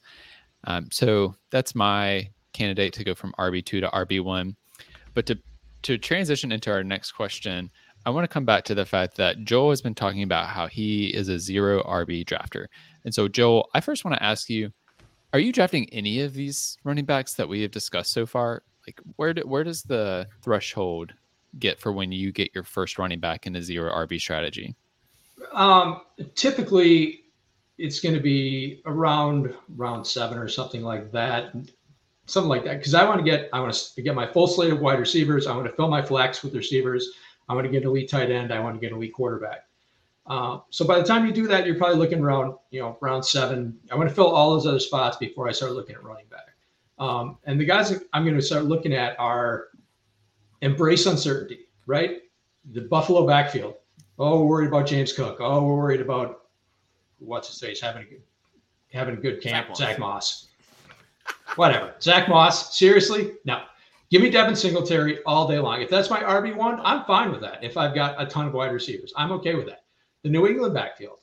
[0.66, 4.56] Um, so that's my candidate to go from RB2 to RB1.
[5.14, 5.38] But to
[5.82, 7.72] to transition into our next question,
[8.06, 10.68] I want to come back to the fact that Joel has been talking about how
[10.68, 12.66] he is a zero RB drafter.
[13.06, 14.72] And so, Joel, I first want to ask you
[15.32, 18.64] are you drafting any of these running backs that we have discussed so far?
[18.88, 21.14] Like where do, where does the threshold
[21.58, 24.76] get for when you get your first running back in a zero RB strategy?
[25.54, 26.02] Um,
[26.36, 27.24] typically,
[27.78, 31.54] it's going to be around round seven or something like that,
[32.26, 32.78] something like that.
[32.78, 35.47] Because I want to get I want to get my full slate of wide receivers.
[35.47, 37.10] I want to fill my flex with receivers.
[37.47, 38.54] I want to get an elite tight end.
[38.54, 39.66] I want to get an elite quarterback.
[40.28, 43.26] Uh, so by the time you do that, you're probably looking around, you know, round
[43.26, 43.80] seven.
[43.91, 46.50] I want to fill all those other spots before I start looking at running back.
[47.00, 49.70] Um, and the guys I'm going to start looking at are
[50.62, 52.22] embrace uncertainty, right?
[52.74, 53.76] The Buffalo backfield.
[54.18, 55.38] Oh, we're worried about James Cook.
[55.39, 56.43] Oh, we're worried about
[57.20, 58.22] what's his face having a good,
[58.91, 59.76] having a good camp.
[59.76, 59.97] Zach Moss.
[59.97, 60.47] Zach Moss.
[61.55, 61.95] Whatever.
[62.01, 63.34] Zach Moss, seriously?
[63.45, 63.62] No.
[64.10, 65.82] Give me Devin Singletary all day long.
[65.82, 67.64] If that's my RB1, I'm fine with that.
[67.64, 69.84] If I've got a ton of wide receivers, I'm okay with that.
[70.24, 71.20] The New England backfield,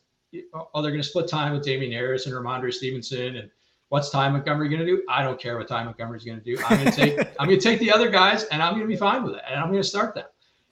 [0.55, 3.37] oh, they're going to split time with Damien Harris and Rhamondre Stevenson.
[3.37, 3.51] And
[3.89, 5.03] what's Ty Montgomery going to do?
[5.09, 6.63] I don't care what Ty Montgomery's going to do.
[6.65, 8.89] I'm going to take I'm going to take the other guys, and I'm going to
[8.89, 9.43] be fine with it.
[9.49, 10.27] And I'm going to start them.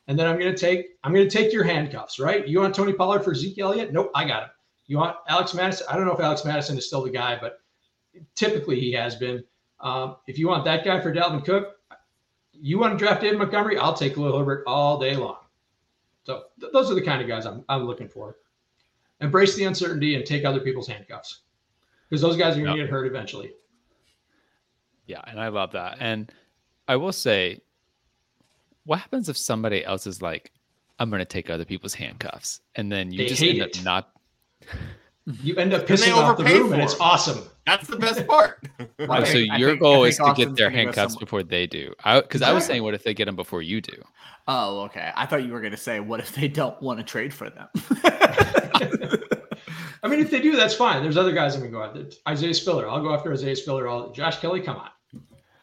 [0.06, 2.46] And then I'm going to take I'm going to take your handcuffs, right?
[2.46, 3.92] You want Tony Pollard for Zeke Elliott?
[3.92, 4.50] Nope, I got him.
[4.86, 5.86] You want Alex Mattison?
[5.90, 7.60] I don't know if Alex Mattison is still the guy, but
[8.34, 9.42] typically he has been.
[9.80, 11.76] Um, if you want that guy for Dalvin Cook,
[12.52, 13.76] you want to draft David Montgomery?
[13.76, 15.38] I'll take Khalil Herbert all day long.
[16.24, 18.36] So th- those are the kind of guys I'm, I'm looking for.
[19.20, 21.43] Embrace the uncertainty and take other people's handcuffs
[22.14, 22.86] because those guys are going to yep.
[22.86, 23.50] get hurt eventually.
[25.06, 25.96] Yeah, and I love that.
[25.98, 26.30] And
[26.86, 27.58] I will say,
[28.84, 30.52] what happens if somebody else is like,
[31.00, 33.78] "I'm going to take other people's handcuffs," and then you they just end it.
[33.78, 34.10] up not
[35.26, 37.42] you end up pissing off the room, and it's awesome.
[37.66, 38.68] That's the best part.
[38.78, 39.22] right.
[39.22, 41.94] Oh, so your think, goal is to get their handcuffs before they do.
[42.04, 44.00] I because I was saying, what if they get them before you do?
[44.46, 45.10] Oh, okay.
[45.16, 47.50] I thought you were going to say, what if they don't want to trade for
[47.50, 47.68] them?
[50.04, 51.02] I mean, if they do, that's fine.
[51.02, 52.16] There's other guys I'm going to go after.
[52.28, 52.88] Isaiah Spiller.
[52.88, 53.88] I'll go after Isaiah Spiller.
[53.88, 54.90] All Josh Kelly, come on.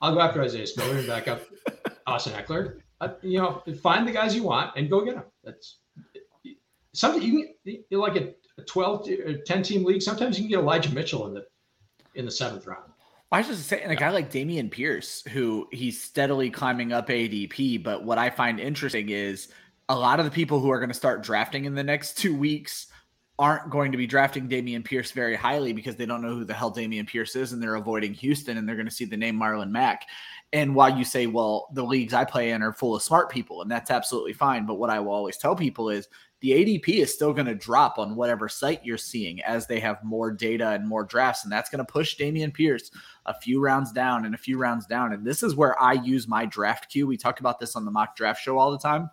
[0.01, 1.43] I'll go after Isaiah Spiller and back up
[2.07, 2.79] Austin Ekeler.
[2.99, 5.23] Uh, you know, find the guys you want and go get them.
[5.43, 5.77] That's
[6.93, 10.49] something you can, you like a a 12 or 10 team league, sometimes you can
[10.49, 11.45] get Elijah Mitchell in the
[12.15, 12.91] in the seventh round.
[13.31, 17.81] I was just saying, a guy like Dameon Pierce, who he's steadily climbing up ADP.
[17.81, 19.47] But what I find interesting is
[19.87, 22.35] a lot of the people who are going to start drafting in the next two
[22.35, 22.87] weeks
[23.41, 26.53] aren't going to be drafting Dameon Pierce very highly because they don't know who the
[26.53, 29.35] hell Dameon Pierce is and they're avoiding Houston and they're going to see the name
[29.35, 30.03] Marlon Mack.
[30.53, 33.63] And while you say, well, the leagues I play in are full of smart people,
[33.63, 34.67] and that's absolutely fine.
[34.67, 36.07] But what I will always tell people is
[36.41, 40.03] the ADP is still going to drop on whatever site you're seeing as they have
[40.03, 41.43] more data and more drafts.
[41.43, 42.91] And that's going to push Dameon Pierce
[43.25, 45.13] a few rounds down and a few rounds down.
[45.13, 47.07] And this is where I use my draft queue.
[47.07, 49.09] We talk about this on the mock draft show all the time.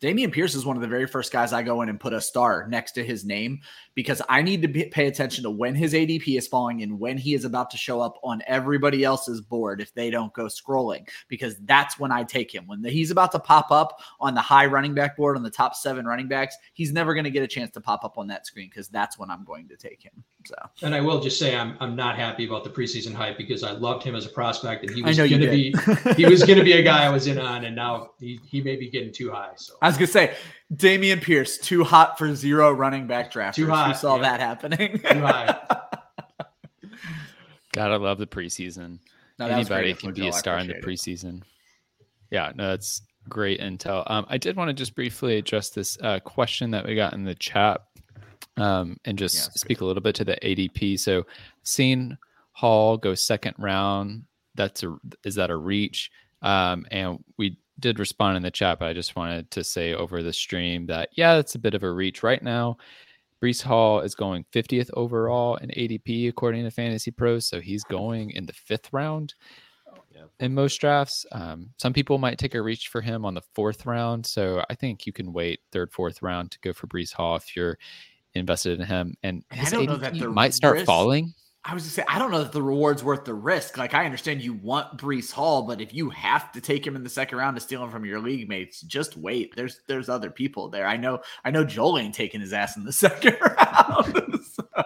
[0.00, 2.20] Dameon Pierce is one of the very first guys I go in and put a
[2.20, 3.60] star next to his name
[3.94, 7.18] because I need to be, pay attention to when his ADP is falling and when
[7.18, 11.08] he is about to show up on everybody else's board if they don't go scrolling,
[11.28, 12.66] because that's when I take him.
[12.66, 15.50] When the, he's about to pop up on the high running back board on the
[15.50, 18.26] top seven running backs, he's never going to get a chance to pop up on
[18.28, 20.24] that screen because that's when I'm going to take him.
[20.46, 23.62] So, and I will just say I'm I'm not happy about the preseason hype because
[23.62, 25.74] I loved him as a prospect and he was going to be
[26.16, 28.60] he was going to be a guy I was in on, and now he, he
[28.60, 29.52] may be getting too high.
[29.62, 30.34] So I was going to say
[30.74, 33.56] Dameon Pierce, too hot for zero running back draft.
[33.56, 33.88] Too hot.
[33.88, 34.22] We saw yeah.
[34.22, 34.98] that happening.
[34.98, 35.58] too high.
[37.72, 38.98] Gotta love the preseason.
[39.38, 41.38] No, Anybody can be a star in the preseason.
[41.38, 41.46] It.
[42.30, 44.08] Yeah, no, that's great intel.
[44.10, 47.24] Um, I did want to just briefly address this uh, question that we got in
[47.24, 47.80] the chat
[48.56, 49.84] um, and just yeah, speak good.
[49.84, 51.00] a little bit to the ADP.
[51.00, 51.24] So,
[51.62, 52.18] seen
[52.52, 54.24] Hall go second round.
[54.54, 56.10] That's a is that a reach?
[56.42, 60.22] Um, and we did respond in the chat, but I just wanted to say over
[60.22, 62.76] the stream that yeah, it's a bit of a reach right now.
[63.42, 68.30] Breece Hall is going 50th overall in ADP according to Fantasy Pros, so he's going
[68.30, 69.34] in the fifth round
[70.40, 71.24] in most drafts.
[71.32, 74.74] Um, some people might take a reach for him on the fourth round, so I
[74.74, 77.78] think you can wait third, fourth round to go for Breece Hall if you're
[78.34, 79.14] invested in him.
[79.22, 81.34] And his ADP might start risk, falling.
[81.64, 83.78] I was just say I don't know that the reward's worth the risk.
[83.78, 87.04] Like I understand you want Breece Hall, but if you have to take him in
[87.04, 89.54] the second round to steal him from your league mates, just wait.
[89.54, 90.86] There's there's other people there.
[90.86, 94.40] I know I know Joel ain't taking his ass in the second round.
[94.44, 94.64] so.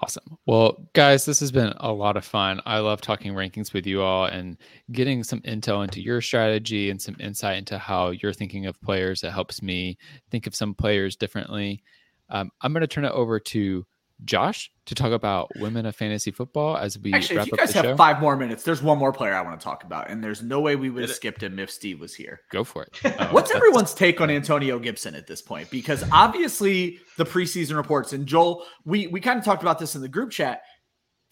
[0.00, 0.38] Awesome.
[0.46, 2.60] Well, guys, this has been a lot of fun.
[2.64, 4.56] I love talking rankings with you all and
[4.92, 9.24] getting some intel into your strategy and some insight into how you're thinking of players.
[9.24, 9.98] It helps me
[10.30, 11.82] think of some players differently.
[12.30, 13.84] Um, I'm going to turn it over to
[14.24, 17.40] Josh to talk about women of fantasy football as we actually.
[17.40, 17.96] if you guys have show.
[17.96, 20.60] five more minutes, there's one more player I want to talk about, and there's no
[20.60, 22.40] way we would have skipped him if Steve was here.
[22.50, 23.00] Go for it.
[23.20, 25.68] Oh, What's everyone's take on Antonio Gibson at this point?
[25.70, 30.02] Because obviously the preseason reports and Joel, we we kind of talked about this in
[30.02, 30.62] the group chat.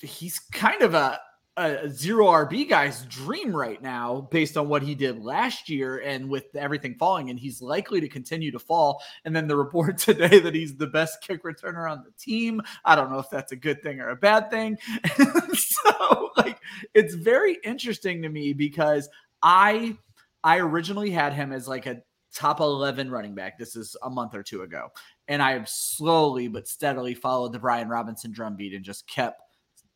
[0.00, 1.20] He's kind of a
[1.56, 6.28] a zero RB guy's dream right now based on what he did last year and
[6.28, 9.02] with everything falling, and he's likely to continue to fall.
[9.24, 12.60] And then the report today that he's the best kick returner on the team.
[12.84, 14.76] I don't know if that's a good thing or a bad thing.
[15.54, 16.58] so, like,
[16.94, 19.08] it's very interesting to me because
[19.42, 19.96] I
[20.44, 22.02] I originally had him as like a
[22.34, 23.58] top 11 running back.
[23.58, 24.90] This is a month or two ago.
[25.26, 29.40] And I have slowly but steadily followed the Brian Robinson drumbeat and just kept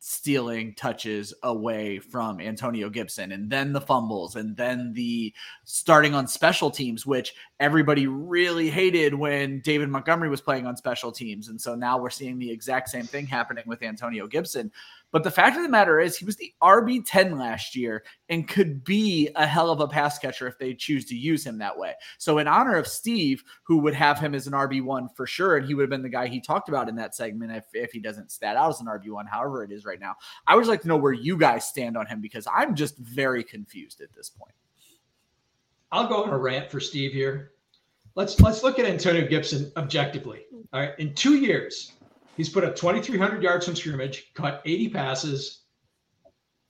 [0.02, 5.32] stealing touches away from Antonio Gibson and then the fumbles and then the
[5.64, 11.12] starting on special teams, which everybody really hated when David Montgomery was playing on special
[11.12, 11.48] teams.
[11.48, 14.72] And so now we're seeing the exact same thing happening with Antonio Gibson.
[15.12, 18.84] But the fact of the matter is, he was the RB10 last year and could
[18.84, 21.94] be a hell of a pass catcher if they choose to use him that way.
[22.18, 25.66] So, in honor of Steve, who would have him as an RB1 for sure, and
[25.66, 27.98] he would have been the guy he talked about in that segment if, if he
[27.98, 30.14] doesn't stat out as an RB1, however it is right now,
[30.46, 33.42] I would like to know where you guys stand on him because I'm just very
[33.42, 34.54] confused at this point.
[35.92, 37.52] I'll go on a rant for Steve here.
[38.14, 40.44] Let's let's look at Antonio Gibson objectively.
[40.72, 41.92] All right, in two years,
[42.40, 45.64] He's put up 2,300 yards from scrimmage, caught 80 passes,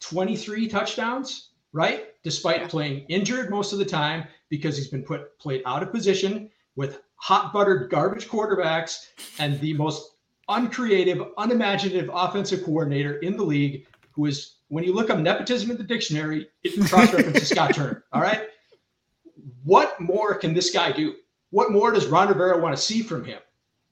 [0.01, 2.09] 23 touchdowns, right?
[2.25, 6.51] Despite playing injured most of the time because he's been put played out of position
[6.75, 10.17] with hot buttered garbage quarterbacks and the most
[10.49, 15.77] uncreative, unimaginative offensive coordinator in the league who is when you look up nepotism in
[15.77, 18.03] the dictionary, it cross references Scott Turner.
[18.13, 18.49] All right.
[19.63, 21.15] What more can this guy do?
[21.51, 23.39] What more does Ron Rivera want to see from him?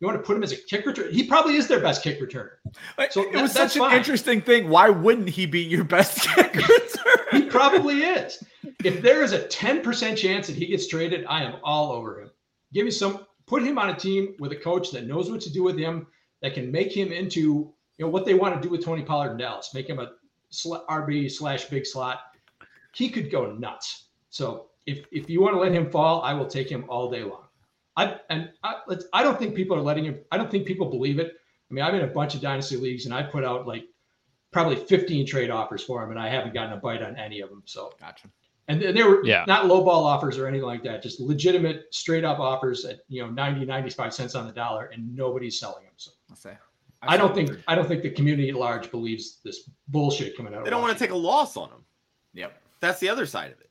[0.01, 1.11] You want to put him as a kick returner?
[1.11, 2.53] He probably is their best kick returner.
[3.11, 3.97] So it was such an fine.
[3.97, 4.69] interesting thing.
[4.69, 7.33] Why wouldn't he be your best kick returner?
[7.33, 8.43] he probably is.
[8.85, 12.31] If there is a 10% chance that he gets traded, I am all over him.
[12.73, 15.53] Give me some, put him on a team with a coach that knows what to
[15.53, 16.07] do with him,
[16.43, 19.33] that can make him into, you know, what they want to do with Tony Pollard
[19.33, 20.13] in Dallas, make him a
[20.53, 22.21] RB slash big slot.
[22.95, 24.05] He could go nuts.
[24.31, 27.25] So if, if you want to let him fall, I will take him all day
[27.25, 27.48] long.
[27.99, 28.77] I and I,
[29.13, 30.21] I don't think people are letting him.
[30.31, 31.33] I don't think people believe it.
[31.69, 33.87] I mean, I'm in a bunch of dynasty leagues, and I put out like
[34.53, 37.51] probably 15 trade offers for him, and I haven't gotten a bite on any of
[37.51, 37.63] them.
[37.67, 38.29] So, gotcha.
[38.69, 39.45] And they were yeah.
[39.49, 43.23] not low ball offers or anything like that, just legitimate, straight up offers at you
[43.23, 45.95] know 90, 95 cents on the dollar, and nobody's selling them.
[45.97, 46.57] So, I'll say.
[47.03, 50.55] I, I don't think I don't think the community at large believes this bullshit coming
[50.55, 50.65] out.
[50.65, 51.85] They don't want to take a loss on them.
[52.35, 53.68] Yep, that's the other side of it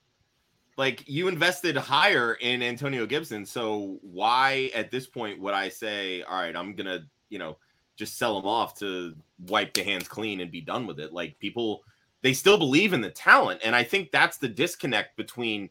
[0.78, 6.22] like you invested higher in Antonio Gibson, so why at this point would I say,
[6.22, 7.58] all right, I'm gonna, you know,
[7.96, 9.16] just sell him off to
[9.48, 11.12] wipe the hands clean and be done with it?
[11.12, 11.84] Like people,
[12.22, 15.70] they still believe in the talent, and I think that's the disconnect between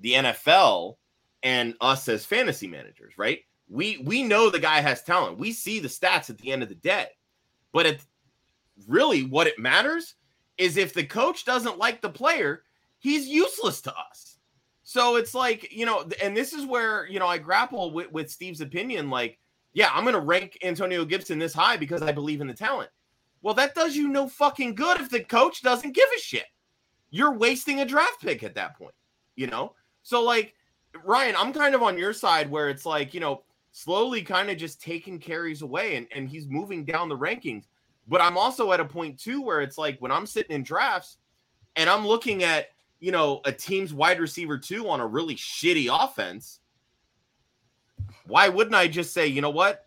[0.00, 0.96] the NFL
[1.44, 3.40] and us as fantasy managers, right?
[3.68, 5.38] We we know the guy has talent.
[5.38, 7.06] We see the stats at the end of the day,
[7.72, 8.04] but it
[8.88, 10.14] really what it matters
[10.56, 12.64] is if the coach doesn't like the player,
[12.98, 14.27] he's useless to us.
[14.88, 18.30] So it's like, you know, and this is where, you know, I grapple with, with
[18.30, 19.10] Steve's opinion.
[19.10, 19.38] Like,
[19.74, 22.88] yeah, I'm going to rank Antonio Gibson this high because I believe in the talent.
[23.42, 26.46] Well, that does you no fucking good if the coach doesn't give a shit.
[27.10, 28.94] You're wasting a draft pick at that point,
[29.36, 29.74] you know?
[30.04, 30.54] So, like,
[31.04, 34.56] Ryan, I'm kind of on your side where it's like, you know, slowly kind of
[34.56, 37.64] just taking carries away and, and he's moving down the rankings.
[38.06, 41.18] But I'm also at a point too where it's like when I'm sitting in drafts
[41.76, 42.68] and I'm looking at
[43.00, 46.60] you know, a team's wide receiver two on a really shitty offense,
[48.26, 49.86] why wouldn't I just say, you know what?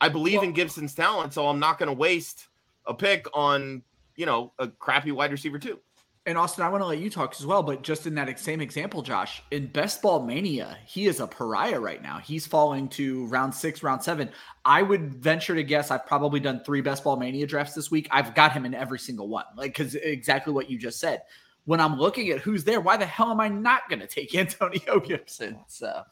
[0.00, 2.48] I believe well, in Gibson's talent, so I'm not going to waste
[2.86, 3.82] a pick on,
[4.14, 5.80] you know, a crappy wide receiver two.
[6.26, 8.60] And Austin, I want to let you talk as well, but just in that same
[8.60, 12.18] example, Josh, in Best Ball Mania, he is a pariah right now.
[12.18, 14.30] He's falling to round six, round seven.
[14.64, 18.08] I would venture to guess I've probably done three Best Ball Mania drafts this week.
[18.10, 21.22] I've got him in every single one, like because exactly what you just said
[21.66, 24.34] when I'm looking at who's there, why the hell am I not going to take
[24.34, 25.58] Antonio Gibson?
[25.66, 26.02] So,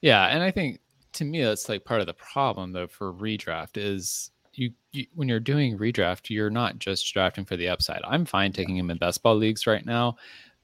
[0.00, 0.80] yeah, and I think
[1.14, 5.28] to me that's like part of the problem though for redraft is you, you, when
[5.28, 8.00] you're doing redraft, you're not just drafting for the upside.
[8.04, 10.16] I'm fine taking him in best ball leagues right now,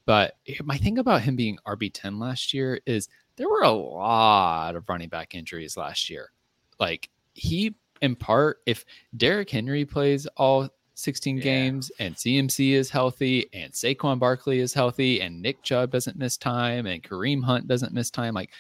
[0.05, 4.89] but my thing about him being RB10 last year is there were a lot of
[4.89, 6.31] running back injuries last year.
[6.79, 8.85] Like he in part if
[9.17, 11.43] Derrick Henry plays all 16 yeah.
[11.43, 16.39] games and CMC is healthy and Saquon Barkley is healthy and Nick Chubb doesn't miss
[16.39, 18.51] time and Kareem Hunt doesn't miss time like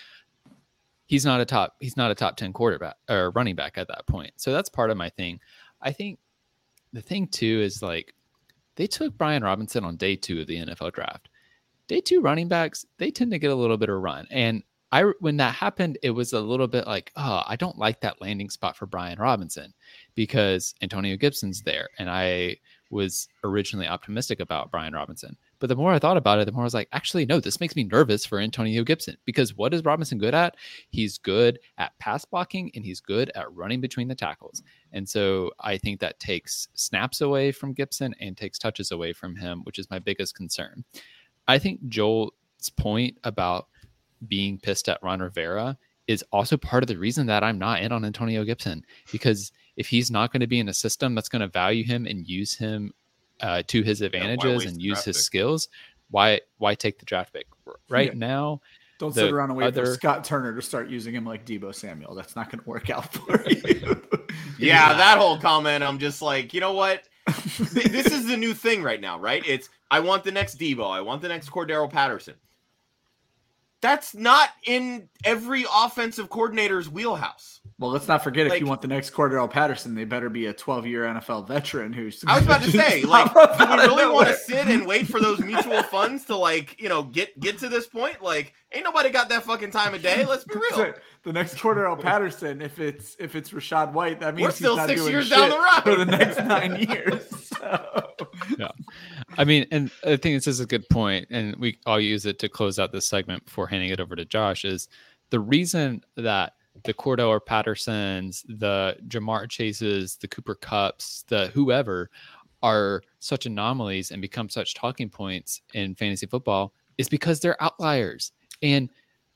[1.07, 4.07] he's not a top he's not a top 10 quarterback or running back at that
[4.07, 4.32] point.
[4.37, 5.41] So that's part of my thing.
[5.80, 6.18] I think
[6.93, 8.12] the thing too is like
[8.76, 11.30] they took Brian Robinson on day 2 of the NFL draft.
[11.89, 14.62] Day 2 running backs, they tend to get a little bit of run and
[14.93, 18.20] I when that happened, it was a little bit like, oh, I don't like that
[18.20, 19.74] landing spot for Brian Robinson
[20.14, 22.59] because Antonio Gibson's there, and I
[22.91, 25.37] was originally optimistic about Brian Robinson.
[25.59, 27.61] But the more I thought about it, the more I was like, actually, no, this
[27.61, 30.57] makes me nervous for Antonio Gibson because what is Robinson good at?
[30.91, 34.62] He's good at pass blocking and he's good at running between the tackles.
[34.93, 39.34] And so I think that takes snaps away from Gibson and takes touches away from
[39.34, 40.84] him, which is my biggest concern.
[41.49, 42.32] I think Joel's
[42.76, 43.68] point about
[44.28, 47.90] being pissed at Ron Rivera is also part of the reason that I'm not in
[47.92, 51.40] on Antonio Gibson because if he's not going to be in a system that's going
[51.42, 52.92] to value him and use him
[53.40, 55.24] uh, to his advantages waste and use his pick?
[55.24, 55.68] skills,
[56.10, 57.46] why why take the draft pick
[57.88, 58.18] right Yeah.
[58.18, 58.60] now?
[58.98, 61.74] Don't the sit around and wait for Scott Turner to start using him like Deebo
[61.74, 62.14] Samuel.
[62.14, 64.02] That's not going to work out for you.
[64.58, 67.02] Yeah, that whole comment, I'm just like, you know what?
[67.26, 69.42] This is the new thing right now, right?
[69.46, 72.34] It's I want the next Deebo, I want the next Cordarrelle Patterson.
[73.87, 77.61] That's not in every offensive coordinator's wheelhouse.
[77.78, 80.53] Well, let's not forget if you want the next Cordarrelle Patterson, they better be a
[80.53, 82.24] 12 year NFL veteran who's.
[82.26, 85.20] I was about to say, like, do we really want to sit and wait for
[85.20, 88.20] those mutual funds to like, you know, get get to this point?
[88.20, 90.24] Like, ain't nobody got that fucking time of day.
[90.24, 90.93] Let's be real.
[91.22, 94.76] The next Cordarrelle Patterson, if it's if it's Rachaad White, that means We're he's still
[94.76, 95.82] not six doing years down the road.
[95.84, 97.53] for the next nine years.
[97.57, 98.14] So,
[99.39, 102.39] I mean, and I think this is a good point, and we I'll use it
[102.41, 104.64] to close out this segment before handing it over to Josh.
[104.64, 104.89] Is
[105.31, 106.55] the reason that
[106.85, 112.11] the Cordarrelle Pattersons, the Ja'Marr Chases, the Cooper Kupps, the whoever
[112.62, 118.33] are such anomalies and become such talking points in fantasy football is because they're outliers
[118.62, 118.89] and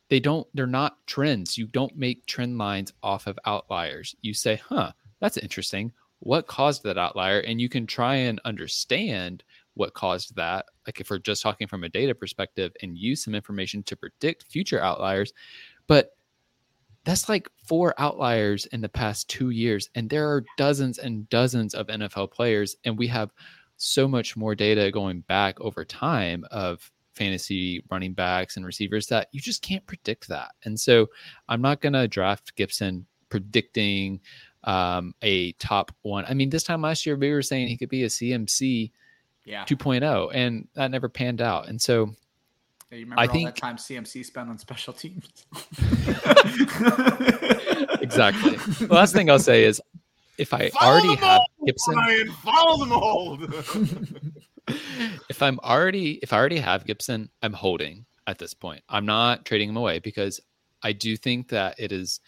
[0.09, 1.57] they don't they're not trends.
[1.57, 4.15] You don't make trend lines off of outliers.
[4.23, 5.93] You say, "Huh, that's interesting.
[6.21, 9.45] What caused that outlier?" And you can try and understand
[9.81, 10.67] what caused that.
[10.87, 14.45] Like if we're just talking from a data perspective and use some information to predict
[14.45, 15.33] future outliers,
[15.87, 16.11] but
[17.05, 19.89] that's like four outliers in the past two years.
[19.95, 22.77] And there are dozens and dozens of NFL players.
[22.85, 23.33] And we have
[23.79, 29.29] so much more data going back over time of fantasy running backs and receivers that
[29.33, 30.51] you just can't predict that.
[30.65, 31.09] And so
[31.49, 34.21] I'm not going to draft Gibson predicting
[34.65, 36.27] um, a top one.
[36.29, 38.91] I mean, this time last year, we were saying he could be a CMC
[39.45, 39.65] yeah.
[39.65, 41.69] 2.0, and that never panned out.
[41.69, 42.15] And so
[42.91, 45.27] Yeah, You remember I all think- that time CMC spent on special teams?
[48.01, 48.57] exactly.
[48.87, 49.81] the last thing I'll say is
[50.39, 53.55] if I Follow already the have mold, Gibson, Ryan, follow the mold.
[55.29, 58.83] if I'm already if I already have Gibson, I'm holding at this point.
[58.89, 60.41] I'm not trading him away because
[60.83, 62.21] I do think that it is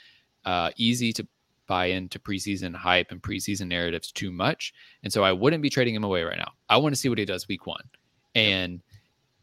[0.45, 1.27] uh, easy to
[1.73, 5.95] buy into preseason hype and preseason narratives too much, and so I wouldn't be trading
[5.95, 6.53] him away right now.
[6.69, 7.85] I want to see what he does week one,
[8.35, 8.83] and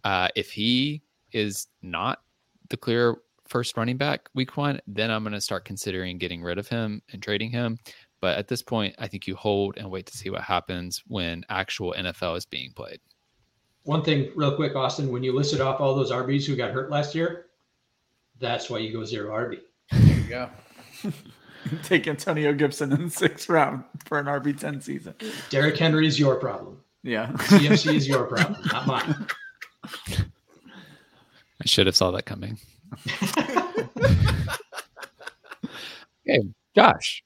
[0.04, 1.02] uh, if he
[1.32, 2.22] is not
[2.70, 3.16] the clear
[3.48, 7.02] first running back week one, then I'm going to start considering getting rid of him
[7.12, 7.80] and trading him.
[8.22, 11.44] But at this point, I think you hold and wait to see what happens when
[11.50, 13.00] actual NFL is being played.
[13.84, 16.92] One thing, real quick, Austin, when you listed off all those RBs who got hurt
[16.92, 17.48] last year,
[18.38, 19.62] that's why you go zero RB.
[19.92, 20.50] There you go.
[21.84, 25.14] Take Antonio Gibson in the sixth round for an RB10 season.
[25.50, 26.82] Derrick Henry is your problem.
[27.04, 27.32] Yeah.
[27.34, 29.28] CMC is your problem, not mine.
[31.62, 32.58] I should have saw that coming.
[36.28, 36.42] okay,
[36.76, 37.24] Josh,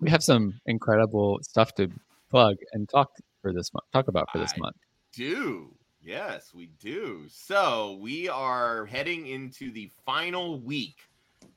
[0.00, 1.90] we have some incredible stuff to
[2.30, 3.10] plug and talk
[3.42, 3.84] for this month.
[3.92, 4.76] Talk about for this I- month.
[5.12, 5.74] do.
[6.06, 7.24] Yes, we do.
[7.30, 10.96] So we are heading into the final week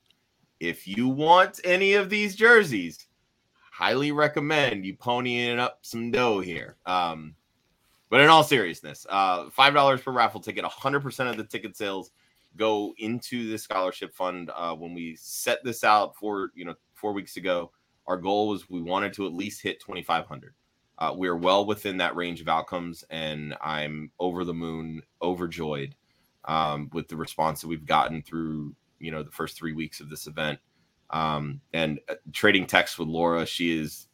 [0.59, 3.07] if you want any of these jerseys,
[3.71, 6.77] highly recommend you ponying up some dough here.
[6.85, 7.35] Um,
[8.09, 12.11] but in all seriousness, uh, $5 per raffle ticket, 100% of the ticket sales
[12.57, 14.51] go into the scholarship fund.
[14.55, 17.71] Uh, when we set this out for you know four weeks ago,
[18.07, 20.53] our goal was we wanted to at least hit 2,500.
[21.01, 25.95] Uh, we are well within that range of outcomes, and I'm over the moon, overjoyed
[26.45, 30.11] um, with the response that we've gotten through you know the first three weeks of
[30.11, 30.59] this event.
[31.09, 34.09] Um, and uh, trading texts with Laura, she is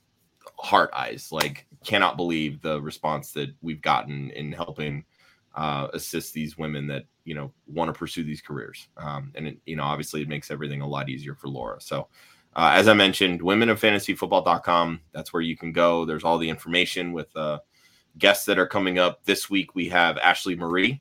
[0.58, 1.28] heart eyes.
[1.30, 5.04] Like, cannot believe the response that we've gotten in helping
[5.56, 8.88] uh, assist these women that you know want to pursue these careers.
[8.96, 11.82] Um, and it, you know, obviously, it makes everything a lot easier for Laura.
[11.82, 12.08] So.
[12.58, 15.02] Uh, as I mentioned, women of fantasyfootball.com.
[15.14, 16.06] That's where you can go.
[16.06, 17.60] There's all the information with uh,
[18.18, 19.24] guests that are coming up.
[19.26, 21.00] This week, we have Ashley Marie,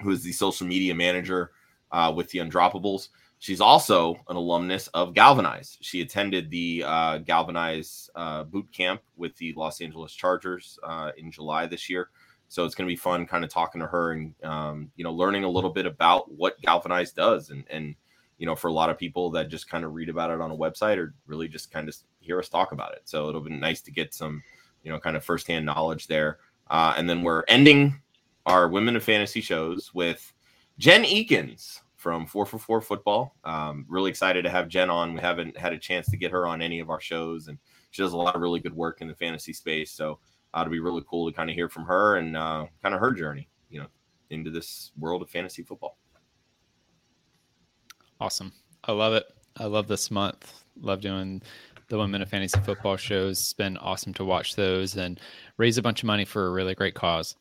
[0.00, 1.50] who is the social media manager
[1.90, 3.08] uh, with the Undroppables.
[3.40, 5.76] She's also an alumnus of Galvanize.
[5.80, 11.32] She attended the uh, Galvanize uh, boot camp with the Los Angeles Chargers uh, in
[11.32, 12.10] July this year.
[12.46, 15.12] So it's going to be fun, kind of talking to her and um, you know
[15.12, 17.96] learning a little bit about what Galvanize does, and and
[18.38, 20.50] you know for a lot of people that just kind of read about it on
[20.50, 23.02] a website or really just kind of hear us talk about it.
[23.04, 24.42] So it'll be nice to get some
[24.82, 26.38] you know kind of firsthand knowledge there.
[26.68, 28.00] Uh, and then we're ending
[28.46, 30.32] our Women of Fantasy shows with
[30.78, 33.34] Jen Eakins from Four for Four Football.
[33.44, 35.14] Um, really excited to have Jen on.
[35.14, 37.58] We haven't had a chance to get her on any of our shows, and
[37.90, 39.90] she does a lot of really good work in the fantasy space.
[39.92, 40.18] So
[40.54, 43.00] uh, it'll be really cool to kind of hear from her and uh, kind of
[43.00, 43.88] her journey, you know,
[44.30, 45.98] into this world of fantasy football.
[48.20, 48.52] Awesome.
[48.84, 49.24] I love it.
[49.56, 50.52] I love this month.
[50.80, 51.42] Love doing
[51.88, 53.38] the Women of Fantasy Football shows.
[53.38, 55.20] It's been awesome to watch those and
[55.56, 57.36] raise a bunch of money for a really great cause.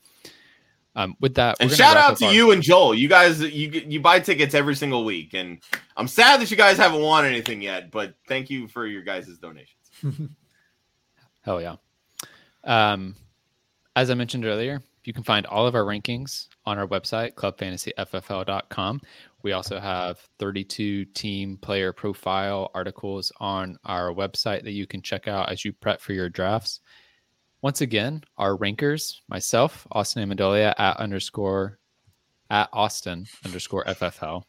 [0.97, 2.95] Um, with that, and shout out to our- you and Joel.
[2.95, 5.60] You guys, you you buy tickets every single week, and
[5.97, 7.91] I'm sad that you guys haven't won anything yet.
[7.91, 9.76] But thank you for your guys' donations.
[11.41, 11.76] Hell yeah!
[12.64, 13.15] Um,
[13.97, 19.02] as I mentioned earlier, you can find all of our rankings on our website, clubfantasyffl.com.
[19.46, 25.28] We also have 32 team player profile articles on our website that you can check
[25.28, 26.80] out as you prep for your drafts.
[27.62, 31.78] Once again, our rankers, myself, Austin Amendolia at underscore
[32.50, 34.42] at Austin underscore FFL.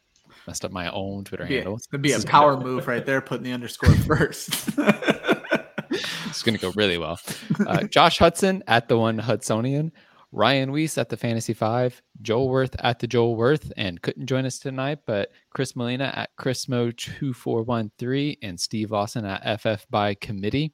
[0.47, 1.79] Messed up my own Twitter handle.
[1.93, 4.49] It'd be a power move right there, putting the underscore first.
[5.91, 7.21] it's going to go really well.
[7.67, 9.93] Uh, Josh Hudson at the one Hudsonian.
[10.33, 14.45] Ryan Weiss at the Fantasy Five, Joel Worth at the Joel Worth, and couldn't join
[14.45, 20.73] us tonight, but Chris Molina at Chrismo2413 and Steve Lawson at FF by Committee.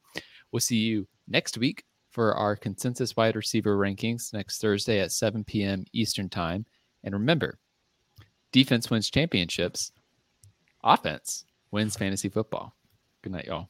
[0.51, 5.45] We'll see you next week for our consensus wide receiver rankings next Thursday at 7
[5.45, 5.85] p.m.
[5.93, 6.67] Eastern Time.
[7.05, 7.59] And remember,
[8.53, 9.93] defense wins championships,
[10.85, 12.75] offense wins fantasy football.
[13.23, 13.69] Good night, y'all.